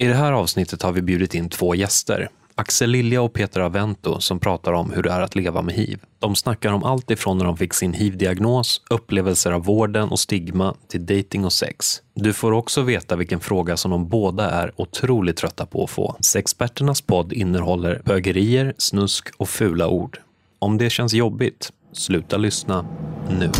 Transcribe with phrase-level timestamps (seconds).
[0.00, 2.28] I det här avsnittet har vi bjudit in två gäster.
[2.54, 5.98] Axel Lilja och Peter Avento som pratar om hur det är att leva med hiv.
[6.18, 10.74] De snackar om allt ifrån när de fick sin hiv-diagnos, upplevelser av vården och stigma
[10.88, 12.02] till dating och sex.
[12.14, 16.16] Du får också veta vilken fråga som de båda är otroligt trötta på att få.
[16.20, 20.18] Sexperternas podd innehåller bögerier, snusk och fula ord.
[20.58, 22.86] Om det känns jobbigt, sluta lyssna
[23.38, 23.50] nu.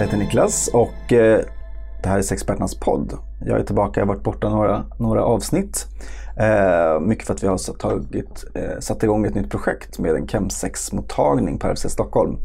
[0.00, 1.40] Jag heter Niklas och eh,
[2.02, 3.18] det här är Sexperternas podd.
[3.44, 5.86] Jag är tillbaka, jag har varit borta några, några avsnitt.
[6.36, 10.28] Eh, mycket för att vi har tagit, eh, satt igång ett nytt projekt med en
[10.28, 12.38] chemsexmottagning på RFC Stockholm.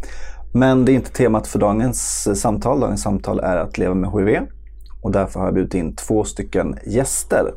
[0.54, 2.80] Men det är inte temat för dagens samtal.
[2.80, 4.42] Dagens samtal är att leva med HIV.
[5.02, 7.54] Och därför har jag bjudit in två stycken gäster.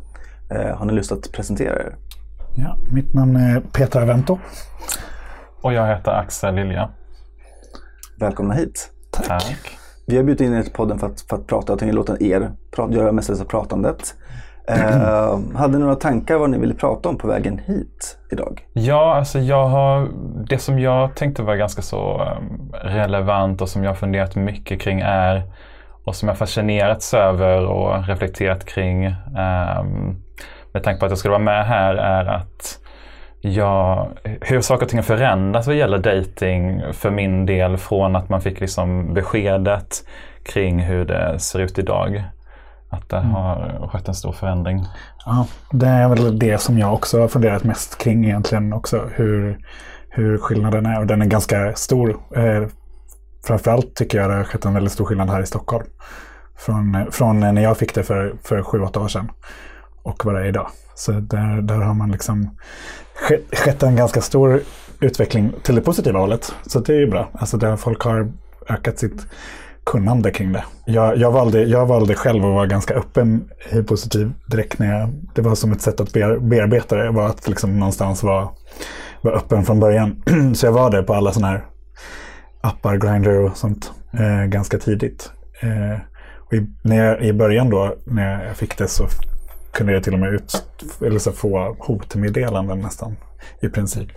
[0.75, 1.97] har ni lust att presentera er?
[2.55, 4.39] Ja, mitt namn är Peter Avento.
[5.61, 6.91] Och jag heter Axel Lilja.
[8.19, 8.91] Välkomna hit.
[9.11, 9.27] Tack.
[9.27, 9.78] Tack.
[10.09, 11.73] Vi har bjudit in er till podden för att, för att prata.
[11.73, 14.15] Jag tänkte låta er pra, göra mestadels av pratandet.
[14.71, 18.67] Eh, hade ni några tankar vad ni ville prata om på vägen hit idag?
[18.73, 20.09] Ja, alltså jag har,
[20.49, 25.01] det som jag tänkte var ganska så ehm, relevant och som jag funderat mycket kring
[25.01, 25.43] är
[26.05, 30.23] och som jag fascinerats över och reflekterat kring um,
[30.73, 32.68] med tanke på att jag skulle vara med här är att
[33.41, 34.09] jag,
[34.41, 38.41] hur saker och ting har förändrats vad gäller dating för min del från att man
[38.41, 40.05] fick liksom beskedet
[40.43, 42.25] kring hur det ser ut idag.
[42.91, 43.31] Att det mm.
[43.31, 44.85] har skett en stor förändring.
[45.27, 49.09] Ja, det är väl det som jag också har funderat mest kring egentligen också.
[49.15, 49.59] Hur,
[50.09, 51.01] hur skillnaden är.
[51.01, 52.11] Och den är ganska stor.
[52.37, 52.69] Eh,
[53.47, 55.87] framförallt tycker jag det har skett en väldigt stor skillnad här i Stockholm.
[56.57, 59.31] Från, från när jag fick det för, för sju, åtta år sedan
[60.03, 60.69] och vad det är idag.
[60.99, 62.51] Så där, där har man liksom
[63.53, 64.61] skett en ganska stor
[65.01, 66.55] utveckling till det positiva hållet.
[66.67, 67.29] Så det är ju bra.
[67.33, 68.33] Alltså där folk har
[68.69, 69.27] ökat sitt
[69.87, 70.65] kunnande kring det.
[70.87, 75.11] Jag, jag, valde, jag valde själv att vara ganska öppen i positiv direkt när jag,
[75.35, 78.49] det var som ett sätt att bearbeta det, var att liksom någonstans vara,
[79.21, 80.23] var öppen från början.
[80.55, 81.65] Så jag var det på alla sådana här
[82.61, 85.31] appar, Grindr och sånt eh, ganska tidigt.
[85.61, 86.01] Eh,
[86.47, 89.07] och i, när jag, I början då, när jag fick det så
[89.73, 90.65] kunde jag till och med ut,
[91.01, 93.17] eller så få hotmeddelanden nästan
[93.61, 94.09] i princip.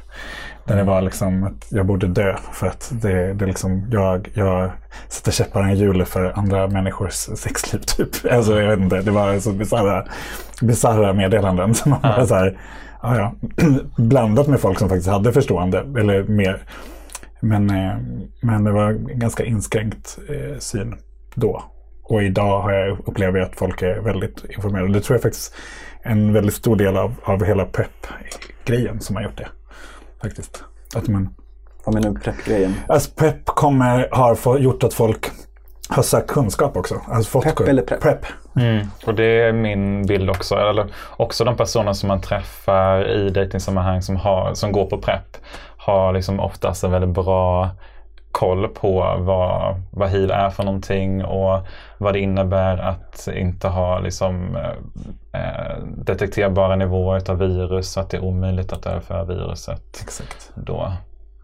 [0.65, 4.71] Där det var liksom att jag borde dö för att det, det liksom, jag, jag
[5.07, 7.79] sätter käppar i hjulet för andra människors sexliv.
[7.79, 8.09] Typ.
[8.31, 10.05] Alltså, jag vet inte, det var så bisarra,
[10.61, 11.73] bisarra meddelanden.
[11.75, 12.09] Som man ja.
[12.09, 12.59] bara så här,
[13.01, 13.33] ja, ja.
[13.97, 16.63] Blandat med folk som faktiskt hade förstående, eller mer.
[17.39, 17.97] Men, eh,
[18.41, 20.95] men det var en ganska inskränkt eh, syn
[21.35, 21.63] då.
[22.11, 24.93] Och idag har jag, upplever jag att folk är väldigt informerade.
[24.93, 25.55] Det tror jag faktiskt
[26.03, 29.47] är en väldigt stor del av, av hela PEP-grejen som har gjort det.
[30.21, 30.63] Faktiskt.
[30.95, 31.29] Att man,
[31.85, 32.75] Vad menar du med PEP-grejen?
[32.87, 35.31] Alltså PEP kommer, har få, gjort att folk
[35.89, 37.01] har sökt kunskap också.
[37.07, 38.01] Alltså fått PEP eller PREP?
[38.01, 38.25] PREP.
[38.55, 38.87] Mm.
[39.05, 40.55] Och det är min bild också.
[40.55, 44.19] Eller också de personer som man träffar i dejtingsammanhang som,
[44.53, 45.37] som går på PREP
[45.77, 47.69] har liksom oftast en väldigt bra
[48.31, 51.59] koll på vad, vad hiv är för någonting och
[51.97, 54.55] vad det innebär att inte ha liksom,
[55.33, 60.01] eh, detekterbara nivåer av virus så att det är omöjligt att överföra viruset.
[60.01, 60.51] Exakt.
[60.55, 60.91] Då,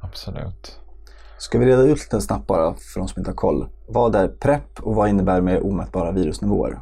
[0.01, 0.79] absolut.
[1.37, 3.67] Ska vi reda ut lite snabbt bara för de som inte har koll.
[3.87, 6.79] Vad är PREP och vad innebär med omätbara virusnivåer?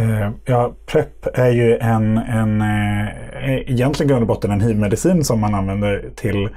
[0.00, 5.40] Uh, ja, PREP är ju en, en uh, egentligen grund och botten en hiv-medicin som
[5.40, 6.48] man använder till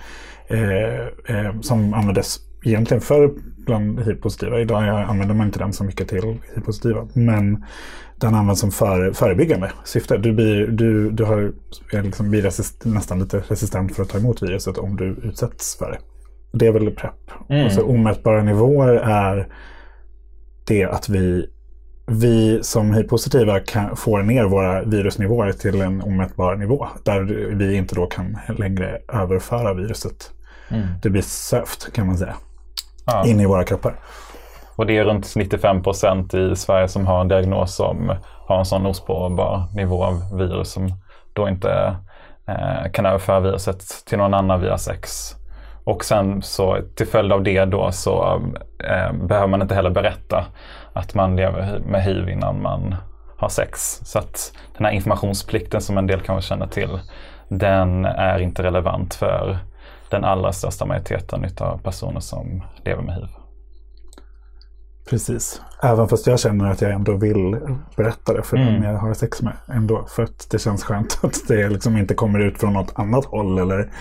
[0.49, 3.31] Eh, eh, som användes egentligen förr
[3.65, 4.59] bland hiv-positiva.
[4.59, 7.07] Idag använder man inte den så mycket till hiv-positiva.
[7.13, 7.65] Men
[8.15, 10.17] den används som för, förebyggande syfte.
[10.17, 11.51] Du blir, du, du har,
[12.03, 15.91] liksom, blir resist, nästan lite resistent för att ta emot viruset om du utsätts för
[15.91, 15.99] det.
[16.51, 17.31] Det är väl PREP.
[17.49, 17.65] Mm.
[17.65, 19.47] Och så omätbara nivåer är
[20.67, 21.49] det att vi
[22.11, 23.59] vi som hiv-positiva
[23.95, 26.87] får ner våra virusnivåer till en omätbar nivå.
[27.03, 27.21] Där
[27.53, 30.31] vi inte då kan längre överföra viruset
[30.69, 30.87] Mm.
[31.01, 32.35] Det blir sövt kan man säga.
[33.05, 33.25] Ja.
[33.25, 33.95] In i våra kroppar.
[34.75, 38.15] Och det är runt 95 procent i Sverige som har en diagnos som
[38.47, 40.89] har en sån ospårbar nivå av virus som
[41.33, 41.95] då inte
[42.47, 45.35] eh, kan överföra viruset till någon annan via sex.
[45.83, 48.41] Och sen så till följd av det då så
[48.83, 50.45] eh, behöver man inte heller berätta
[50.93, 52.95] att man lever med hiv innan man
[53.37, 53.99] har sex.
[54.03, 56.99] Så att den här informationsplikten som en del kanske känner till,
[57.49, 59.57] den är inte relevant för
[60.11, 63.27] den allra största majoriteten av personer som lever med hiv.
[65.09, 65.61] Precis.
[65.83, 67.57] Även fast jag känner att jag ändå vill
[67.97, 68.73] berätta det för Mm.
[68.73, 69.53] den jag har sex med.
[69.67, 70.05] Ändå.
[70.09, 73.59] För att det känns skönt att det liksom inte kommer ut från något annat håll.
[73.59, 73.91] Eller,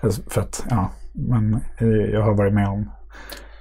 [0.00, 2.90] alltså, för att, ja, men eh, jag har varit med om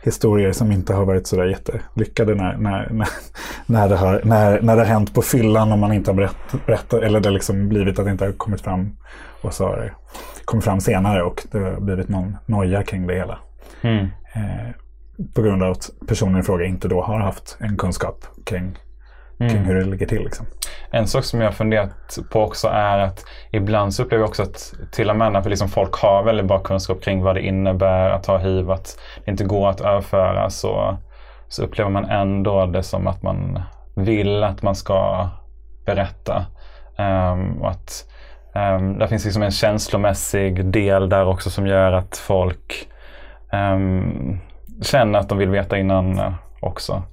[0.03, 3.07] historier som inte har varit sådär jättelyckade när, när, när,
[3.65, 6.65] när, det, har, när, när det har hänt på fyllan och man inte har berätt,
[6.65, 7.01] berättat.
[7.01, 8.97] Eller det har liksom blivit att det inte har kommit fram.
[9.41, 9.93] Och så har det
[10.45, 13.39] kommit fram senare och det har blivit någon noja kring det hela.
[13.81, 14.07] Mm.
[14.35, 14.69] Eh,
[15.33, 18.77] på grund av att personen i fråga inte då har haft en kunskap kring,
[19.37, 19.63] kring Mm.
[19.63, 20.23] hur det ligger till.
[20.23, 20.45] Liksom.
[20.91, 24.43] En sak som jag har funderat på också är att ibland så upplever jag också
[24.43, 28.09] att till och med när liksom folk har väldigt bra kunskap kring vad det innebär
[28.09, 30.97] att ha hiv, att det inte går att överföra så,
[31.47, 33.59] så upplever man ändå det som att man
[33.95, 35.29] vill att man ska
[35.85, 36.45] berätta.
[36.97, 38.09] Ehm, och att
[38.55, 42.87] um, det finns liksom en känslomässig del där också som gör att folk
[43.51, 44.39] ehm,
[44.81, 47.03] känner att de vill veta innan eh, också.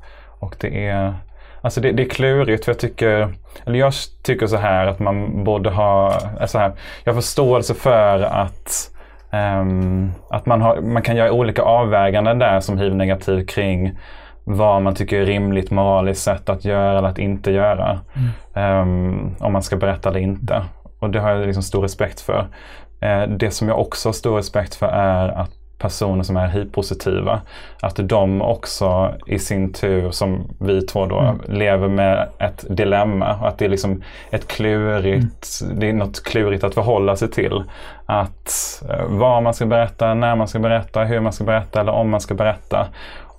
[0.41, 1.15] Och det är
[1.63, 3.29] Alltså det, det är klurigt för jag tycker,
[3.67, 3.93] eller jag
[4.23, 6.73] tycker så här att man borde ha, alltså här,
[7.05, 8.91] jag har förståelse för att,
[9.31, 13.99] ehm, att man, har, man kan göra olika avväganden där som hiv-negativ kring
[14.45, 18.01] vad man tycker är rimligt moraliskt sätt att göra eller att inte göra.
[18.55, 20.63] Ehm, om man ska berätta eller inte.
[21.01, 22.47] Och det har jag liksom stor respekt för.
[23.01, 25.51] Eh, det som jag också har stor respekt för är att
[25.81, 27.41] personer som är hiv-positiva,
[27.81, 33.39] att de också i sin tur, som vi två då, lever med ett dilemma.
[33.41, 37.65] Och att det är liksom ett klurigt, det är något klurigt att förhålla sig till.
[38.07, 41.93] Att eh, vad man ska berätta, när man ska berätta, hur man ska berätta eller
[41.93, 42.87] om man ska berätta.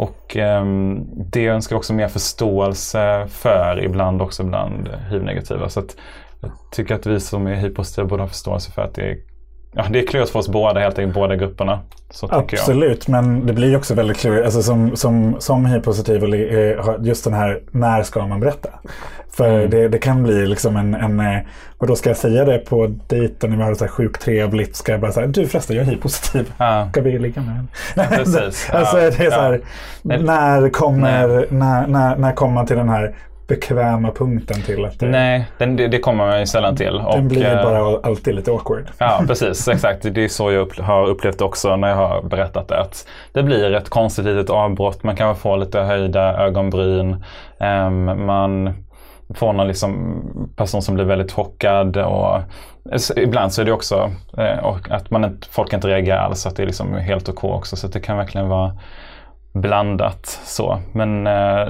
[0.02, 5.70] Och ehm, det önskar också mer förståelse för ibland också bland hiv-negativa.
[5.70, 5.96] Så att
[6.42, 9.18] jag tycker att vi som är hiv-positiva borde ha förståelse för att det är
[9.74, 11.80] Ja, det är klurigt för oss båda, helt enkelt, båda grupperna.
[12.22, 12.40] Tycker jag.
[12.42, 14.46] Absolut, men det blir också väldigt klurigt.
[14.46, 18.70] Alltså som, som, som hiv-positiv, eh, just den här, när ska man berätta?
[19.30, 19.70] För Mm.
[19.70, 21.40] det, det kan bli liksom en, en eh,
[21.78, 24.22] och då ska jag säga det på dejten när vi har det så här sjukt
[24.22, 24.76] trevligt.
[24.76, 26.54] Ska jag bara säga, du förresten jag är hiv-positiv.
[26.58, 26.88] Ja.
[26.92, 28.18] Ska vi ligga med henne?
[28.18, 28.70] precis.
[28.74, 29.62] alltså Ja, det är så här,
[30.04, 30.18] ja.
[30.18, 33.16] när, kommer, när, när, när kommer man till den här
[33.52, 36.94] bekväma punkten till att det, Nej, den, det, det kommer man ju sällan till.
[36.94, 38.86] den Och, blir eh, bara alltid lite awkward.
[38.98, 39.68] Ja, precis.
[39.68, 40.14] Exakt.
[40.14, 42.80] Det är så jag upp, har upplevt också när jag har berättat det.
[42.80, 45.04] Att det blir ett konstigt litet avbrott.
[45.04, 47.24] Man kan få lite höjda ögonbryn.
[47.60, 48.74] Ehm, man
[49.34, 50.24] får någon liksom
[50.56, 51.98] person som blir väldigt chockad.
[51.98, 52.40] Och,
[52.96, 56.46] så ibland så är det också eh, att man inte, folk inte reagerar alls.
[56.46, 57.76] Att det är liksom helt okej också.
[57.76, 58.72] Så det kan verkligen vara
[59.54, 60.80] blandat så.
[60.92, 61.66] Men eh,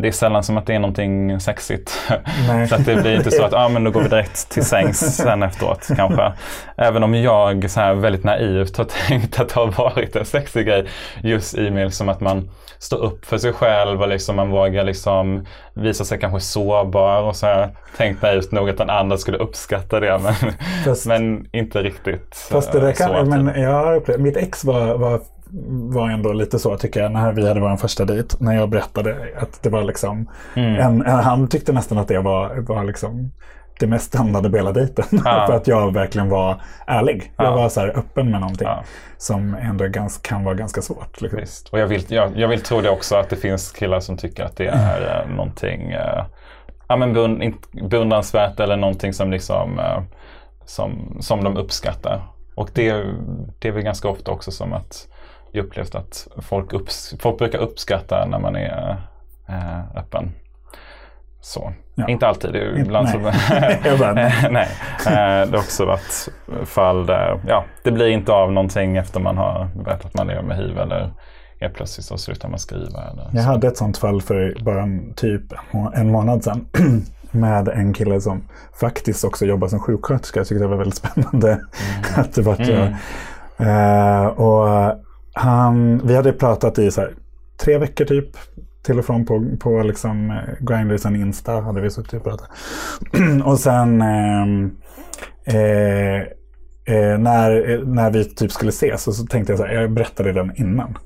[0.00, 1.90] det är sällan som att det är någonting sexigt.
[2.68, 5.16] Så att det blir inte så att ah, men då går vi direkt till sängs
[5.16, 6.32] sen efteråt kanske.
[6.76, 10.66] Även om jag så här väldigt naivt har tänkt att det har varit en sexig
[10.66, 10.86] grej
[11.22, 14.84] just i med liksom att man står upp för sig själv och liksom man vågar
[14.84, 19.38] liksom visa sig kanske sårbar och så här tänkt naivt nog att den andra skulle
[19.38, 20.52] uppskatta det men,
[20.84, 23.56] Fast- men inte riktigt Fast det där eh, så, kan, men typ.
[23.56, 25.20] jag har upplevt, mitt ex var, var,
[25.94, 28.36] var ändå lite så tycker jag när vi hade vår första dejt.
[28.40, 30.74] När jag berättade att det var liksom, Mm.
[30.74, 33.32] en, en, han tyckte nästan att det var, var liksom
[33.80, 35.04] det mest standarda på hela dejten.
[35.10, 35.44] Ja.
[35.48, 37.32] För att jag verkligen var ärlig.
[37.36, 37.56] Jag Ja.
[37.56, 38.82] var så här öppen med någonting Ja.
[39.18, 41.20] som ändå är ganska, kan vara ganska svårt.
[41.20, 41.40] Liksom.
[41.40, 41.68] Visst.
[41.68, 44.44] Och jag vill, jag, jag vill tro det också att det finns killar som tycker
[44.44, 46.24] att det är eh, någonting eh,
[46.88, 47.54] ja, men beund,
[47.90, 50.02] beundransvärt eller någonting som, liksom, eh,
[50.64, 52.22] som, som de uppskattar.
[52.54, 53.04] Och det,
[53.58, 55.13] det är väl ganska ofta också som att jag
[55.60, 58.96] upplevt att folk, upps, folk brukar uppskatta när man är
[59.48, 60.32] eh, öppen.
[61.40, 61.72] Så.
[61.94, 62.08] Ja.
[62.08, 63.18] Inte alltid, ibland så...
[63.18, 64.68] nej.
[65.06, 65.12] Eh,
[65.50, 66.28] Det har också varit
[66.64, 70.42] fall där ja, det blir inte av någonting efter man har berättat att man lever
[70.42, 71.12] med hiv eller
[71.60, 73.02] helt plötsligt så slutar man skriva.
[73.12, 73.48] Eller Jag så.
[73.50, 75.42] hade ett sånt fall för bara en, typ
[75.94, 76.66] en månad sedan.
[77.30, 78.42] med en kille som
[78.80, 80.40] faktiskt också jobbar som sjuksköterska.
[80.40, 81.60] Jag tyckte det var väldigt spännande.
[82.16, 82.94] att det var jag,
[83.58, 84.94] Eh, och
[85.34, 87.10] han, vi hade pratat i så här,
[87.56, 88.28] tre veckor typ.
[88.82, 92.50] Till och från på, på liksom, eh, Grindr, sen Insta hade vi suttit och pratat.
[93.44, 94.76] och sen ehm,
[95.44, 96.20] eh,
[96.94, 100.32] eh, när, när vi typ skulle ses så, så tänkte jag så här, jag berättade
[100.32, 100.98] den innan.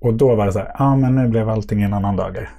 [0.00, 2.50] Och då var det så här, ja ah, men nu blev allting en annan dagar.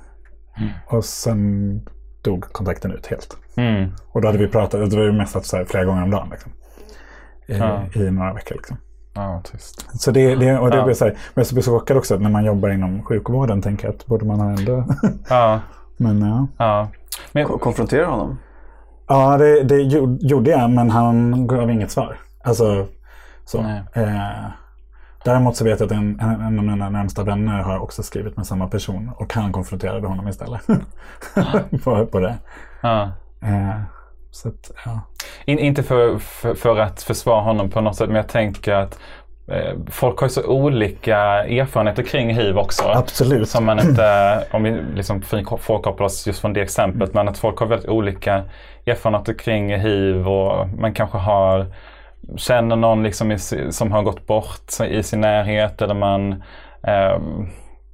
[0.87, 1.81] Och sen
[2.21, 3.37] dog kontakten ut helt.
[3.55, 3.91] Mm.
[4.07, 6.27] Och då hade vi pratat, det var ju mest så här flera gånger om dagen.
[6.31, 6.51] Liksom.
[7.45, 7.83] I, Ja.
[7.95, 8.55] I några veckor.
[8.55, 8.77] Liksom.
[9.15, 9.85] Ja, trist.
[10.01, 10.83] Så det, det, och det Ja.
[10.85, 13.61] blir så här, men jag blir så chockad också att när man jobbar inom sjukvården
[13.61, 14.85] tänker jag att borde man ha ändå...
[15.29, 15.59] Ja,
[15.97, 16.47] men ja.
[16.57, 16.87] ja.
[17.31, 18.37] Men, Ko- Konfrontera honom.
[19.07, 22.17] Ja, det, det gjo- gjorde jag men han gav inget svar.
[22.43, 22.87] Alltså
[23.45, 23.59] så.
[23.93, 24.45] Eh,
[25.25, 28.37] Däremot så vet jag att en, en, en av mina närmsta vänner har också skrivit
[28.37, 30.61] med samma person och han konfronterade honom istället.
[31.83, 32.35] på, på det.
[32.81, 33.03] Ja.
[33.41, 33.79] Eh,
[34.35, 35.01] så att, ja.
[35.45, 38.99] In, inte för, för, för att försvara honom på något sätt, men jag tänker att
[39.47, 42.83] eh, folk har så olika erfarenheter kring hiv också.
[42.83, 43.49] Absolut.
[43.49, 47.57] Som man inte, om vi liksom frikopplar oss just från det exemplet, men att folk
[47.59, 48.43] har väldigt olika
[48.85, 51.65] erfarenheter kring hiv och man kanske har
[52.37, 53.39] känner någon liksom i,
[53.69, 56.43] som har gått bort i sin närhet eller man
[56.83, 57.19] eh,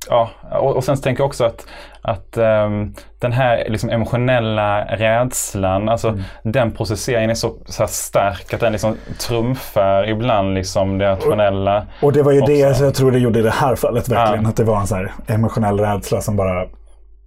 [0.10, 1.66] Ja, och, och sen tänker jag också att,
[2.02, 6.22] att um, den här liksom emotionella rädslan, alltså mm.
[6.44, 11.78] den processeringen är så, så stark att den liksom trumfar ibland liksom det rationella.
[11.78, 12.54] Och, och det var ju också.
[12.54, 14.44] det jag tror det gjorde i det här fallet verkligen.
[14.44, 14.50] Ja.
[14.50, 16.66] Att det var en så emotionell rädsla som bara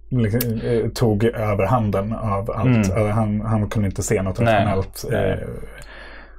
[0.09, 2.89] liksom, eh, tog överhanden av allt.
[2.89, 3.11] Mm.
[3.11, 5.05] Han, han kunde inte se något rationellt.
[5.13, 5.47] Eh,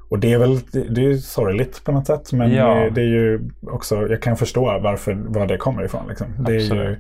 [0.09, 0.59] och det är väl
[0.91, 2.33] det är sorgligt på något sätt.
[2.33, 2.91] Men ja.
[2.91, 6.09] det, är ju också, jag kan förstå varför, var det kommer ifrån.
[6.09, 6.27] Liksom.
[6.39, 6.97] Det är ju,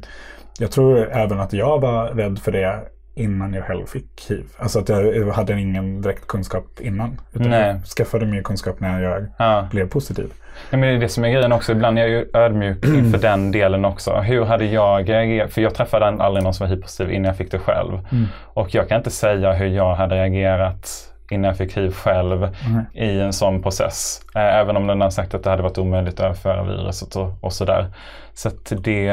[0.58, 2.80] jag tror även att jag var rädd för det
[3.14, 4.44] innan jag själv fick hiv.
[4.56, 7.20] Alltså att jag hade ingen direkt kunskap innan.
[7.32, 7.68] Utan Nej.
[7.68, 9.68] jag skaffade mer kunskap när jag ja.
[9.70, 10.32] blev positiv.
[10.70, 11.72] Ja, men det är det som är grejen också.
[11.72, 14.14] Ibland är jag ju ödmjuk inför den delen också.
[14.14, 15.52] Hur hade jag reagerat?
[15.52, 17.92] För jag träffade aldrig någon som var hiv-positiv innan jag fick det själv.
[17.92, 18.26] Mm.
[18.44, 22.84] Och jag kan inte säga hur jag hade reagerat innan jag fick hiv själv mm.
[22.94, 24.20] i en sån process.
[24.34, 27.32] Eh, även om den har sagt att det hade varit omöjligt att överföra viruset och,
[27.40, 27.86] och sådär.
[28.34, 29.08] Så att det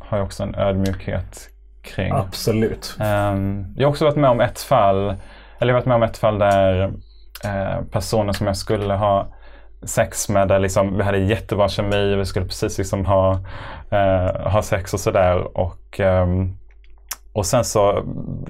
[0.00, 1.50] har jag också en ödmjukhet
[1.82, 2.12] kring.
[2.12, 2.96] Absolut.
[3.00, 5.14] Um, jag har också varit med om ett fall,
[5.58, 6.84] eller jag har varit med om ett fall där
[7.44, 9.26] uh, personer som jag skulle ha
[9.82, 13.32] sex med, där liksom, vi hade jättebra kemi, vi skulle precis liksom ha,
[13.92, 15.58] uh, ha sex och sådär.
[15.58, 16.58] Och um,
[17.36, 18.04] och sen så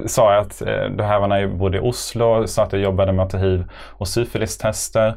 [0.07, 2.83] sa jag att, eh, det här var när jag bodde i Oslo, sa att jag
[2.83, 5.15] jobbade med att ta hiv och syfilistester.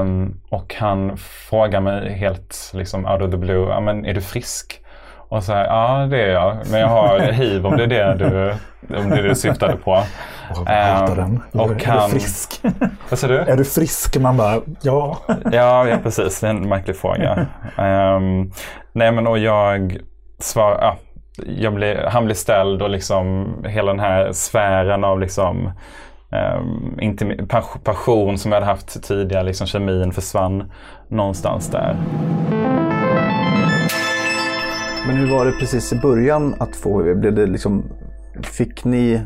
[0.00, 4.20] Um, och han frågade mig helt liksom out of the blue, ja men är du
[4.20, 4.80] frisk?
[5.28, 8.14] Och så här, ja det är jag, men jag har hiv om det är det
[8.14, 8.54] du,
[8.96, 9.92] om det du syftade på.
[10.50, 11.42] Oh, um, den.
[11.52, 12.60] Och är, han, är du frisk?
[13.10, 13.52] Vad säger du?
[13.52, 14.18] Är du frisk?
[14.18, 15.18] Man bara, ja.
[15.52, 17.46] ja, ja precis, det är en märklig fråga.
[17.78, 18.52] Um,
[18.92, 19.98] nej men och jag
[20.38, 20.96] svarade, ja,
[21.46, 25.70] jag han blev ställd och liksom hela den här sfären av liksom
[26.30, 27.48] um,
[27.84, 30.72] passion som jag hade haft tidigare, liksom kemin försvann
[31.08, 31.96] någonstans där.
[35.06, 37.16] Men hur var det precis i början att få HIV?
[37.16, 37.84] Blev det liksom,
[38.42, 39.20] fick ni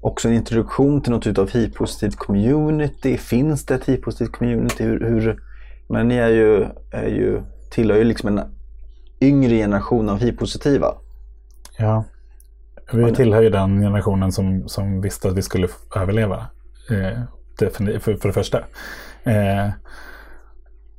[0.00, 3.16] också en introduktion till något typ av hiv-positivt community?
[3.16, 4.84] Finns det ett hiv-positivt community?
[4.84, 5.42] Hur, hur,
[5.88, 8.40] men ni är ju, är ju, tillhör ju liksom en
[9.20, 10.94] yngre generation av hiv-positiva.
[11.78, 12.04] Ja.
[12.92, 16.46] Vi tillhör ju den generationen som, som visste att vi skulle överleva.
[16.90, 17.22] Eh,
[17.58, 18.58] för, för det första.
[19.24, 19.70] Eh,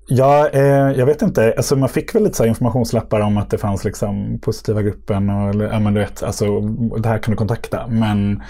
[0.07, 1.53] ja, eh, jag vet inte.
[1.57, 5.29] Alltså man fick väl lite så informationslappar om att det fanns liksom positiva gruppen.
[5.29, 6.61] Och, ja, men du vet, alltså,
[6.97, 7.87] det här kan du kontakta.
[7.87, 8.43] Men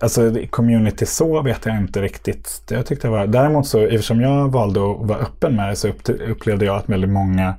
[0.00, 2.62] alltså, community så vet jag inte riktigt.
[2.70, 5.88] Jag tyckte var, däremot så, eftersom jag valde att vara öppen med det så
[6.28, 7.54] upplevde jag att väldigt många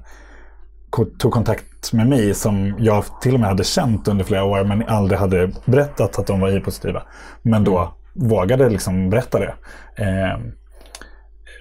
[1.19, 4.87] tog kontakt med mig som jag till och med hade känt under flera år men
[4.87, 7.03] aldrig hade berättat att de var hiv-positiva.
[7.41, 8.29] Men då mm.
[8.29, 9.53] vågade liksom berätta det.
[9.95, 10.39] Eh,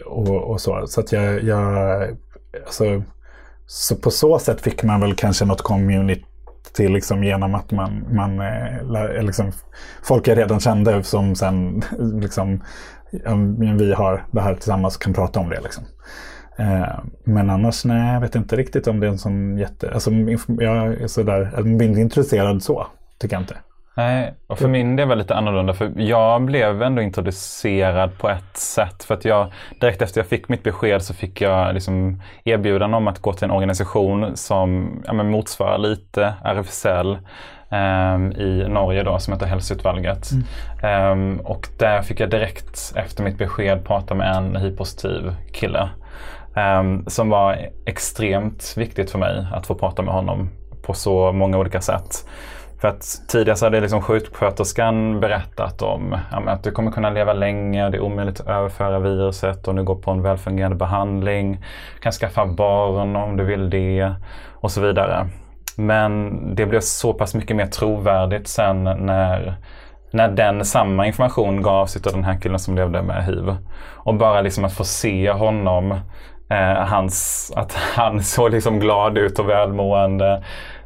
[0.06, 0.86] och, och, så.
[0.86, 2.02] Så att jag, jag
[2.66, 3.02] alltså,
[3.66, 6.24] så på så sätt fick man väl kanske något community
[6.78, 9.52] liksom genom att man, man eh, eh, liksom,
[10.02, 11.82] folk jag redan kände som sen
[12.20, 12.64] liksom,
[13.78, 15.60] vi har det här tillsammans och kan prata om det.
[15.60, 15.84] Liksom.
[16.58, 19.90] Eh, men annars, nej, jag vet inte riktigt om det är en sån jätte...
[19.94, 20.10] Alltså,
[20.58, 22.86] jag är sådär, mindre intresserad så,
[23.18, 23.56] tycker jag inte.
[23.98, 25.74] Nej, och för min del var det lite annorlunda.
[25.74, 29.04] För jag blev ändå introducerad på ett sätt.
[29.04, 33.08] För att jag, direkt efter jag fick mitt besked så fick jag liksom erbjudande om
[33.08, 37.18] att gå till en organisation som ja, motsvarar lite RFSL.
[37.70, 40.30] Um, i Norge då som heter Hälsoutvalget.
[40.82, 41.12] Mm.
[41.12, 45.88] Um, och där fick jag direkt efter mitt besked prata med en hiv-positiv kille.
[46.56, 50.50] Um, som var extremt viktigt för mig att få prata med honom
[50.82, 52.28] på så många olika sätt.
[52.80, 57.32] För att tidigare så hade liksom sjuksköterskan berättat om ja, att du kommer kunna leva
[57.32, 61.52] länge, det är omöjligt att överföra viruset om du går på en välfungerande behandling.
[61.94, 64.12] Du kan skaffa barn om du vill det
[64.54, 65.26] och så vidare.
[65.76, 69.56] Men det blev så pass mycket mer trovärdigt sen när,
[70.10, 73.56] när den samma information gavs av den här killen som levde med hiv.
[73.80, 75.94] Och bara liksom att få se honom
[76.50, 80.42] Eh, hans, att han såg liksom glad ut och välmående.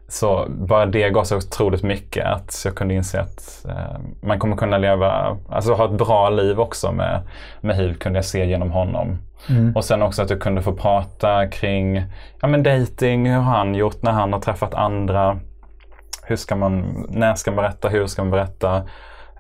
[0.09, 4.57] så bara det gav så otroligt mycket att jag kunde inse att eh, man kommer
[4.57, 7.21] kunna leva, alltså ha ett bra liv också med,
[7.61, 9.19] med hiv kunde jag se genom honom.
[9.49, 9.77] Mm.
[9.77, 12.05] Och sen också att jag kunde få prata kring
[12.41, 15.39] ja, men dating, hur har han gjort när han har träffat andra?
[16.25, 18.83] Hur ska man, när ska man berätta, hur ska man berätta,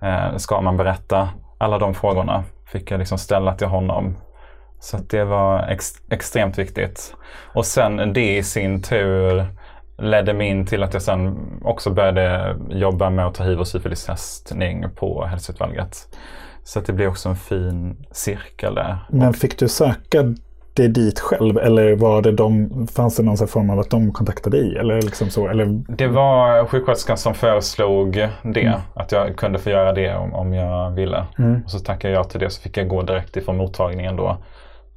[0.03, 1.29] eh, ska man berätta?
[1.59, 4.17] Alla de frågorna fick jag liksom ställa till honom.
[4.83, 7.15] Så det var ex, extremt viktigt.
[7.55, 9.47] Och sen det i sin tur
[9.99, 13.69] ledde mig in till att jag sen också började jobba med att ta hiv och
[13.69, 16.17] syfilistestning på hälsoutvalget.
[16.65, 18.99] Så det blev också en fin cirkel där.
[19.09, 20.35] Men fick du söka
[20.75, 24.57] dig dit själv eller var det de, fanns det någon form av att de kontaktade
[24.57, 24.77] dig?
[24.77, 25.83] Eller liksom så, eller?
[25.89, 30.91] Det var sjuksköterskan som föreslog det, att jag kunde få göra det om, om jag
[30.91, 31.25] ville.
[31.39, 31.63] Mm.
[31.65, 34.39] Och så tackade jag till det så fick jag gå direkt ifrån mottagningen då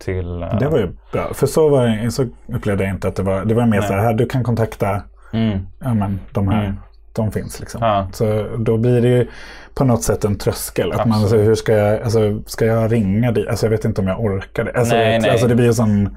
[0.06, 0.44] till...
[0.44, 1.34] eh, Det var ju bra.
[1.34, 3.46] För så, var det, så upplevde jag inte att det var.
[3.46, 3.88] Det var mer Nej.
[3.88, 5.02] så här, du kan kontakta
[5.34, 6.64] mm, ja, men, de här.
[6.66, 6.76] Mm.
[7.14, 7.82] De finns liksom.
[7.84, 9.28] ja, Så då blir det ju
[9.74, 10.92] på något sätt en tröskel.
[10.92, 13.48] Att man, alltså, hur ska jag, alltså, ska jag ringa dit?
[13.48, 14.72] Alltså jag vet inte om jag orkar det.
[14.80, 15.30] Alltså, Nej, nej.
[15.32, 16.10] alltså det blir som, Mm,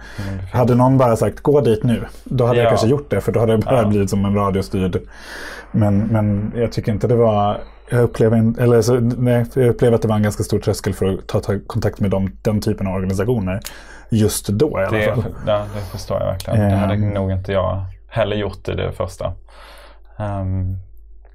[0.52, 2.68] hade någon bara sagt gå dit nu, då hade jag Ja.
[2.70, 3.20] kanske gjort det.
[3.20, 3.88] För då hade det bara Ja.
[3.88, 4.96] blivit som en radiostyrd.
[5.72, 7.58] Men, men jag tycker inte det var,
[7.90, 10.94] jag upplever, in, eller så, nej, jag upplever att det var en ganska stor tröskel
[10.94, 13.60] för att ta, ta kontakt med dem, den typen av organisationer.
[14.10, 15.24] Just då i alla det, fall.
[15.46, 16.60] ja, det förstår jag verkligen.
[16.70, 17.08] Det hade Ehm.
[17.10, 19.32] nog inte jag heller gjort i det första.
[20.18, 20.76] Ehm,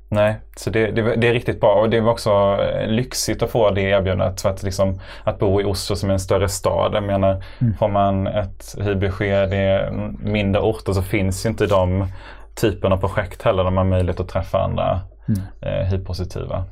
[0.09, 2.29] nej, så det, det, det är riktigt bra och det var också
[2.61, 4.41] eh, lyxigt att få det erbjudandet.
[4.41, 6.91] För att, liksom, att bo i Oslo som är en större stad.
[6.93, 7.73] Jag menar, Mm.
[7.77, 9.79] får man ett hivbesked i
[10.19, 12.07] mindre orter så finns ju inte de
[12.55, 15.41] typen av projekt heller där man har möjlighet att träffa andra Mm.
[15.61, 16.65] eh, hiv-positiva.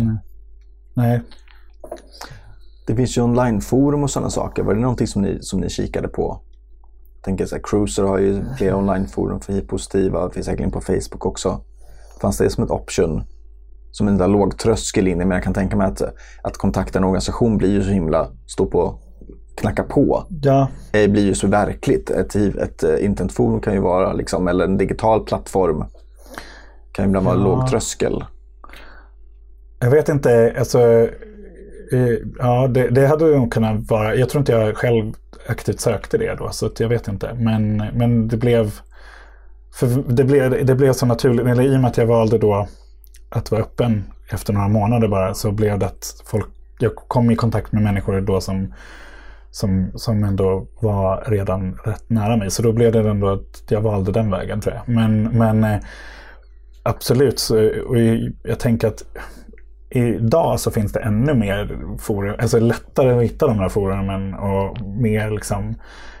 [0.00, 0.18] Mm.
[0.94, 1.20] Nej,
[2.86, 4.62] Det finns ju onlineforum och sådana saker.
[4.62, 6.40] Var det någonting som ni, som ni kikade på?
[7.14, 10.28] Jag tänker så här, Cruiser har ju flera onlineforum för hiv-positiva.
[10.28, 11.60] Det finns säkerligen på Facebook också.
[12.20, 13.24] Fanns det som ett option?
[13.90, 16.02] Som en där låg tröskel in i, men jag kan tänka mig att,
[16.42, 18.98] att kontakta en organisation blir ju så himla, stå på,
[19.56, 20.26] knacka på.
[20.42, 22.10] ja, Det blir ju så verkligt.
[22.10, 25.84] Ett, hiv- ett eh, internetforum kan ju vara, liksom, eller en digital plattform.
[26.96, 27.42] Kan ibland vara Ja.
[27.44, 28.24] låg tröskel.
[29.78, 31.08] Jag vet inte, alltså.
[32.38, 34.14] Ja, det, det hade nog kunnat vara.
[34.14, 35.12] Jag tror inte jag själv
[35.48, 37.34] aktivt sökte det då, så att jag vet inte.
[37.34, 38.72] Men, men det blev.
[39.74, 42.68] För det blev, det blev så naturligt, eller i och med att jag valde då
[43.28, 46.46] att vara öppen efter några månader bara, så blev det att folk,
[46.78, 48.74] jag kom i kontakt med människor då som,
[49.50, 52.50] som, som ändå var redan rätt nära mig.
[52.50, 54.94] Så då blev det ändå att jag valde den vägen tror jag.
[54.94, 55.78] Men, men eh,
[56.88, 57.96] absolut, så, och
[58.42, 59.02] jag tänker att
[59.90, 64.80] idag så finns det ännu mer forum, alltså lättare att hitta de här forumen och
[64.82, 65.74] mer liksom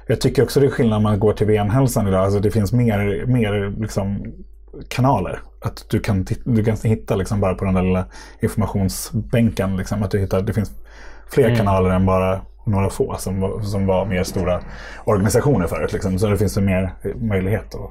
[0.08, 2.20] jag tycker också det är skillnad om man går till VM-hälsan idag.
[2.24, 4.24] Alltså det finns mer, mer liksom
[4.88, 5.40] kanaler.
[5.60, 8.04] Att du kan, du kan hitta liksom bara på den där lilla
[8.40, 9.76] informationsbänken.
[9.76, 10.70] Liksom, att du hittar, det finns
[11.30, 11.56] fler Mm.
[11.56, 14.60] kanaler än bara några få som, var- som var mer stora
[15.04, 15.92] organisationer förut.
[15.92, 16.18] Liksom.
[16.18, 17.74] Så det finns ju mer möjlighet.
[17.74, 17.90] Och,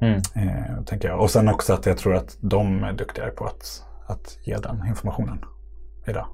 [0.00, 0.20] Mm.
[0.34, 1.20] eh, tänker jag.
[1.20, 4.86] Och sen också att jag tror att de är duktigare på att, att ge den
[4.86, 5.44] informationen
[6.06, 6.26] idag.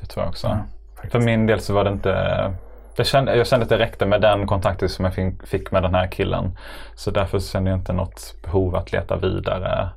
[0.00, 0.46] Det tror jag också.
[0.46, 2.54] Ja, För min del så var det inte...
[2.96, 5.14] Jag kände, jag kände att det räckte med den kontakten som jag
[5.44, 6.58] fick, med den här killen.
[6.94, 9.88] Så därför kände jag inte något behov att leta vidare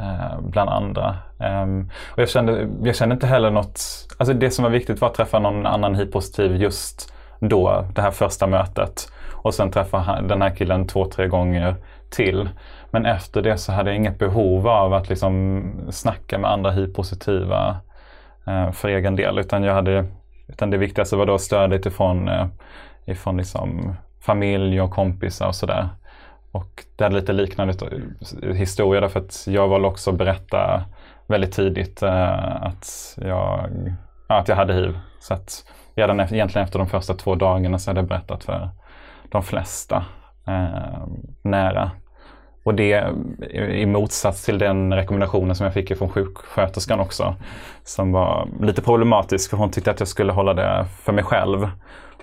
[0.00, 1.16] eh, bland andra.
[1.40, 3.80] Ehm, och jag kände, jag kände inte heller något...
[4.18, 8.10] Alltså det som var viktigt var att träffa någon annan hiv-positiv just då, det här
[8.10, 9.12] första mötet.
[9.32, 11.76] Och sen träffa den här killen två, tre gånger
[12.10, 12.48] till.
[12.90, 17.76] Men efter det så hade jag inget behov av att liksom snacka med andra hiv-positiva
[18.46, 19.38] eh, för egen del.
[19.38, 20.04] Utan, jag hade,
[20.48, 22.46] utan det viktigaste var då stödet ifrån, eh,
[23.06, 25.88] ifrån liksom familj och kompisar och sådär.
[26.52, 27.74] Och det hade lite liknande
[28.54, 30.84] historia därför att jag valde också att berätta
[31.26, 33.70] väldigt tidigt eh, att, jag,
[34.28, 34.98] ja, att jag hade hiv.
[35.20, 38.68] Så att redan efter, egentligen efter de första två dagarna så hade jag berättat för
[39.30, 40.04] de flesta
[40.48, 41.90] Ehm, nära.
[42.62, 43.12] Och det
[43.70, 47.34] i motsats till den rekommendationen som jag fick från sjuksköterskan också.
[47.84, 51.70] Som var lite problematisk för hon tyckte att jag skulle hålla det för mig själv.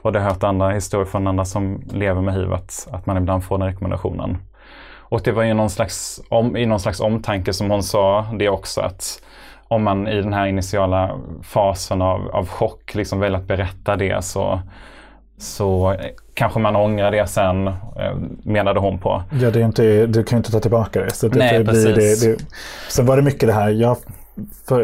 [0.01, 3.05] Och det har jag hört andra historier från andra som lever med hiv att, att
[3.05, 4.37] man ibland får den rekommendationen.
[4.97, 8.49] Och det var i någon, slags om, i någon slags omtanke som hon sa det
[8.49, 9.21] också att
[9.67, 14.25] om man i den här initiala fasen av, av chock liksom väljer att berätta det
[14.25, 14.61] så,
[15.37, 15.99] så eh,
[16.33, 19.23] kanske man ångrar det sen, eh, menade hon på.
[19.41, 21.11] Ja, det är inte, du kan ju inte ta tillbaka det.
[21.11, 22.21] Så det, Nej, det precis.
[22.21, 22.45] det, det,
[22.89, 23.97] sen var det mycket det här, jag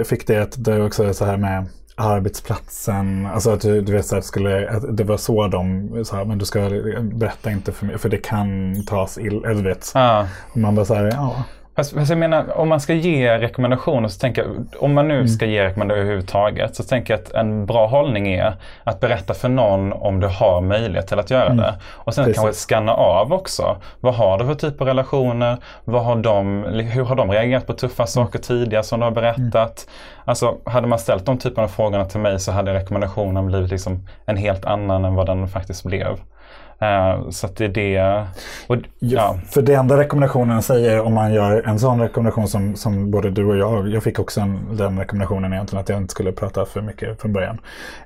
[0.05, 3.25] fick det att det är också så här med arbetsplatsen.
[3.33, 6.37] Alltså att du, du vet så här, skulle, att det var så de sa, men
[6.37, 6.69] du ska
[7.01, 9.49] berätta inte för mig, för det kan tas illa.
[9.49, 9.91] Eller du vet.
[9.93, 10.27] Ja.
[10.51, 11.43] Och man bara så här, ja.
[11.81, 15.27] Fast, fast jag menar, om man ska ge rekommendationer så tänker jag, om man nu
[15.27, 19.49] ska ge rekommendationer överhuvudtaget så tänker jag att en bra hållning är att berätta för
[19.49, 21.73] någon om du har möjlighet till att göra det.
[21.83, 22.41] Och sen Precis.
[22.41, 23.77] kanske scanna av också.
[23.99, 25.57] Vad har du för typ av relationer?
[25.85, 26.63] Vad har de,
[26.93, 29.87] hur har de reagerat på tuffa saker tidigare som du har berättat?
[30.25, 34.07] Alltså, hade man ställt de typerna av frågorna till mig så hade rekommendationen blivit liksom
[34.25, 36.17] en helt annan än vad den faktiskt blev.
[36.81, 38.25] Eh, så det är det.
[38.67, 39.35] Och, ja.
[39.49, 43.45] För det enda rekommendationen säger om man gör en sån rekommendation som, som både du
[43.45, 46.81] och jag, jag fick också en, den rekommendationen egentligen att jag inte skulle prata för
[46.81, 47.57] mycket från början.